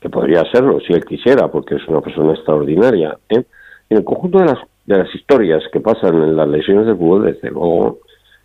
que 0.00 0.08
podría 0.08 0.44
serlo 0.52 0.78
si 0.80 0.92
él 0.92 1.04
quisiera, 1.04 1.48
porque 1.48 1.74
es 1.74 1.88
una 1.88 2.00
persona 2.00 2.32
extraordinaria. 2.32 3.18
¿eh? 3.28 3.42
En 3.90 3.98
el 3.98 4.04
conjunto 4.04 4.38
de 4.38 4.46
las, 4.46 4.58
de 4.86 4.98
las 4.98 5.12
historias 5.14 5.62
que 5.72 5.80
pasan 5.80 6.22
en 6.22 6.36
las 6.36 6.48
lesiones 6.48 6.86
del 6.86 6.96
fútbol, 6.96 7.24
desde 7.24 7.50
luego, 7.50 7.98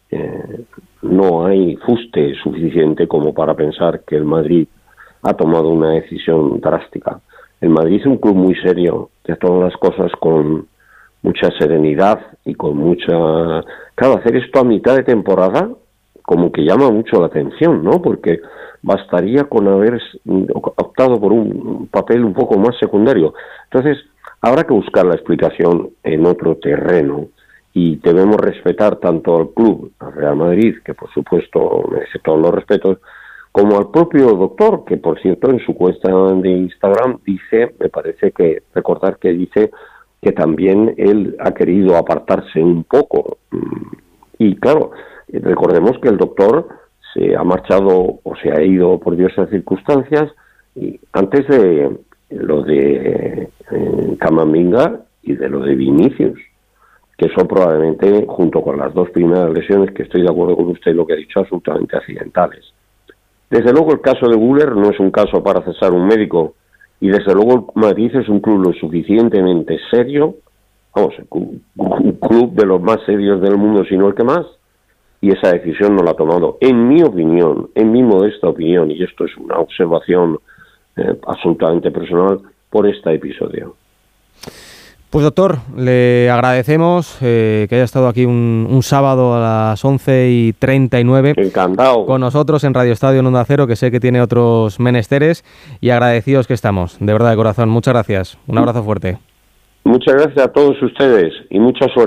eh, 0.09 0.65
no 1.03 1.45
hay 1.45 1.75
fuste 1.77 2.33
suficiente 2.41 3.07
como 3.07 3.33
para 3.33 3.53
pensar 3.53 4.01
que 4.01 4.15
el 4.15 4.25
Madrid 4.25 4.67
ha 5.21 5.33
tomado 5.33 5.69
una 5.69 5.91
decisión 5.91 6.59
drástica. 6.59 7.21
El 7.63 7.69
Madrid 7.69 8.01
es 8.01 8.05
un 8.05 8.17
club 8.17 8.35
muy 8.35 8.55
serio, 8.55 9.09
que 9.23 9.37
todas 9.37 9.71
las 9.71 9.77
cosas 9.79 10.11
con 10.19 10.67
mucha 11.21 11.49
serenidad 11.57 12.19
y 12.43 12.55
con 12.55 12.75
mucha... 12.75 13.63
Claro, 13.95 14.17
hacer 14.17 14.35
esto 14.35 14.59
a 14.59 14.65
mitad 14.65 14.97
de 14.97 15.03
temporada 15.03 15.69
como 16.23 16.51
que 16.51 16.65
llama 16.65 16.91
mucho 16.91 17.21
la 17.21 17.27
atención, 17.27 17.81
¿no? 17.81 18.01
Porque 18.01 18.41
bastaría 18.81 19.45
con 19.45 19.69
haber 19.69 19.97
optado 20.53 21.21
por 21.21 21.31
un 21.31 21.87
papel 21.89 22.25
un 22.25 22.33
poco 22.33 22.59
más 22.59 22.77
secundario. 22.77 23.33
Entonces, 23.71 23.97
habrá 24.41 24.65
que 24.65 24.73
buscar 24.73 25.05
la 25.05 25.15
explicación 25.15 25.91
en 26.03 26.25
otro 26.25 26.57
terreno 26.57 27.27
y 27.71 27.95
debemos 27.95 28.35
respetar 28.41 28.97
tanto 28.97 29.37
al 29.37 29.51
club, 29.51 29.93
al 29.99 30.11
Real 30.11 30.35
Madrid, 30.35 30.75
que 30.83 30.93
por 30.93 31.09
supuesto 31.13 31.87
merece 31.89 32.19
todos 32.19 32.41
los 32.41 32.53
respetos, 32.53 32.97
como 33.53 33.77
al 33.77 33.91
propio 33.91 34.33
doctor, 34.33 34.83
que 34.83 34.97
por 34.97 35.21
cierto 35.21 35.51
en 35.51 35.59
su 35.59 35.75
cuenta 35.75 36.11
de 36.11 36.49
Instagram 36.49 37.19
dice, 37.23 37.75
me 37.79 37.87
parece 37.87 38.31
que 38.31 38.63
recordar 38.73 39.19
que 39.19 39.29
dice 39.29 39.69
que 40.19 40.31
también 40.31 40.95
él 40.97 41.35
ha 41.39 41.53
querido 41.53 41.95
apartarse 41.95 42.59
un 42.59 42.83
poco. 42.83 43.37
Y 44.39 44.55
claro, 44.55 44.89
recordemos 45.27 45.99
que 46.01 46.09
el 46.09 46.17
doctor 46.17 46.67
se 47.13 47.35
ha 47.35 47.43
marchado 47.43 48.19
o 48.23 48.35
se 48.41 48.51
ha 48.51 48.59
ido 48.63 48.99
por 48.99 49.15
diversas 49.15 49.51
circunstancias 49.51 50.31
y 50.75 50.99
antes 51.11 51.47
de 51.47 51.95
lo 52.31 52.63
de 52.63 53.49
eh, 53.71 54.17
y 55.21 55.35
de 55.35 55.49
lo 55.49 55.59
de 55.59 55.75
Vinicius 55.75 56.39
que 57.15 57.29
son 57.29 57.47
probablemente, 57.47 58.25
junto 58.27 58.63
con 58.63 58.79
las 58.79 58.91
dos 58.95 59.11
primeras 59.11 59.53
lesiones, 59.53 59.91
que 59.91 60.03
estoy 60.03 60.23
de 60.23 60.29
acuerdo 60.31 60.55
con 60.55 60.69
usted 60.69 60.95
lo 60.95 61.05
que 61.05 61.13
ha 61.13 61.17
dicho, 61.17 61.41
absolutamente 61.41 61.95
accidentales. 61.95 62.73
Desde 63.49 63.71
luego 63.71 63.91
el 63.91 64.01
caso 64.01 64.27
de 64.27 64.35
Guller 64.35 64.75
no 64.75 64.89
es 64.89 64.99
un 64.99 65.11
caso 65.11 65.43
para 65.43 65.63
cesar 65.63 65.91
un 65.93 66.07
médico 66.07 66.55
y 66.99 67.09
desde 67.09 67.33
luego 67.33 67.71
Madrid 67.75 68.15
es 68.15 68.29
un 68.29 68.39
club 68.39 68.63
lo 68.63 68.73
suficientemente 68.73 69.77
serio, 69.91 70.35
vamos, 70.95 71.13
un, 71.29 71.61
club 72.13 72.53
de 72.53 72.65
los 72.65 72.81
más 72.81 72.99
serios 73.05 73.41
del 73.41 73.57
mundo, 73.57 73.83
si 73.83 73.97
no 73.97 74.07
el 74.07 74.15
que 74.15 74.23
más, 74.23 74.45
y 75.19 75.31
esa 75.31 75.51
decisión 75.51 75.95
no 75.95 76.03
la 76.03 76.11
ha 76.11 76.15
tomado, 76.15 76.57
en 76.61 76.87
mi 76.87 77.03
opinión, 77.03 77.69
en 77.75 77.91
mi 77.91 78.01
modesta 78.01 78.47
opinión, 78.47 78.89
y 78.89 79.03
esto 79.03 79.25
es 79.25 79.35
una 79.37 79.57
observación 79.57 80.39
eh, 80.95 81.19
absolutamente 81.27 81.91
personal, 81.91 82.39
por 82.69 82.87
este 82.87 83.13
episodio. 83.13 83.75
Pues 85.13 85.23
doctor, 85.23 85.59
le 85.77 86.27
agradecemos 86.31 87.19
eh, 87.21 87.67
que 87.69 87.75
haya 87.75 87.83
estado 87.83 88.07
aquí 88.07 88.25
un, 88.25 88.79
sábado 88.81 89.35
a 89.35 89.39
las 89.39 89.85
11 89.85 90.31
y 90.31 90.53
39 90.53 91.35
Encantado. 91.37 92.07
con 92.07 92.19
nosotros 92.19 92.63
en 92.63 92.73
Radio 92.73 92.93
Estadio 92.93 93.19
en 93.19 93.27
Onda 93.27 93.45
Cero, 93.45 93.67
que 93.67 93.75
sé 93.75 93.91
que 93.91 93.99
tiene 93.99 94.23
otros 94.23 94.79
menesteres, 94.79 95.45
y 95.81 95.91
agradecidos 95.91 96.47
que 96.47 96.55
estamos, 96.55 96.97
de 96.99 97.13
verdad 97.13 97.29
de 97.29 97.35
corazón. 97.35 97.69
Muchas 97.69 97.93
gracias. 97.93 98.39
Un 98.47 98.57
abrazo 98.57 98.81
fuerte. 98.81 99.19
Muchas 99.83 100.15
gracias 100.15 100.47
a 100.47 100.51
todos 100.51 100.81
ustedes 100.81 101.31
y 101.51 101.59
mucha 101.59 101.85
suerte. 101.89 102.01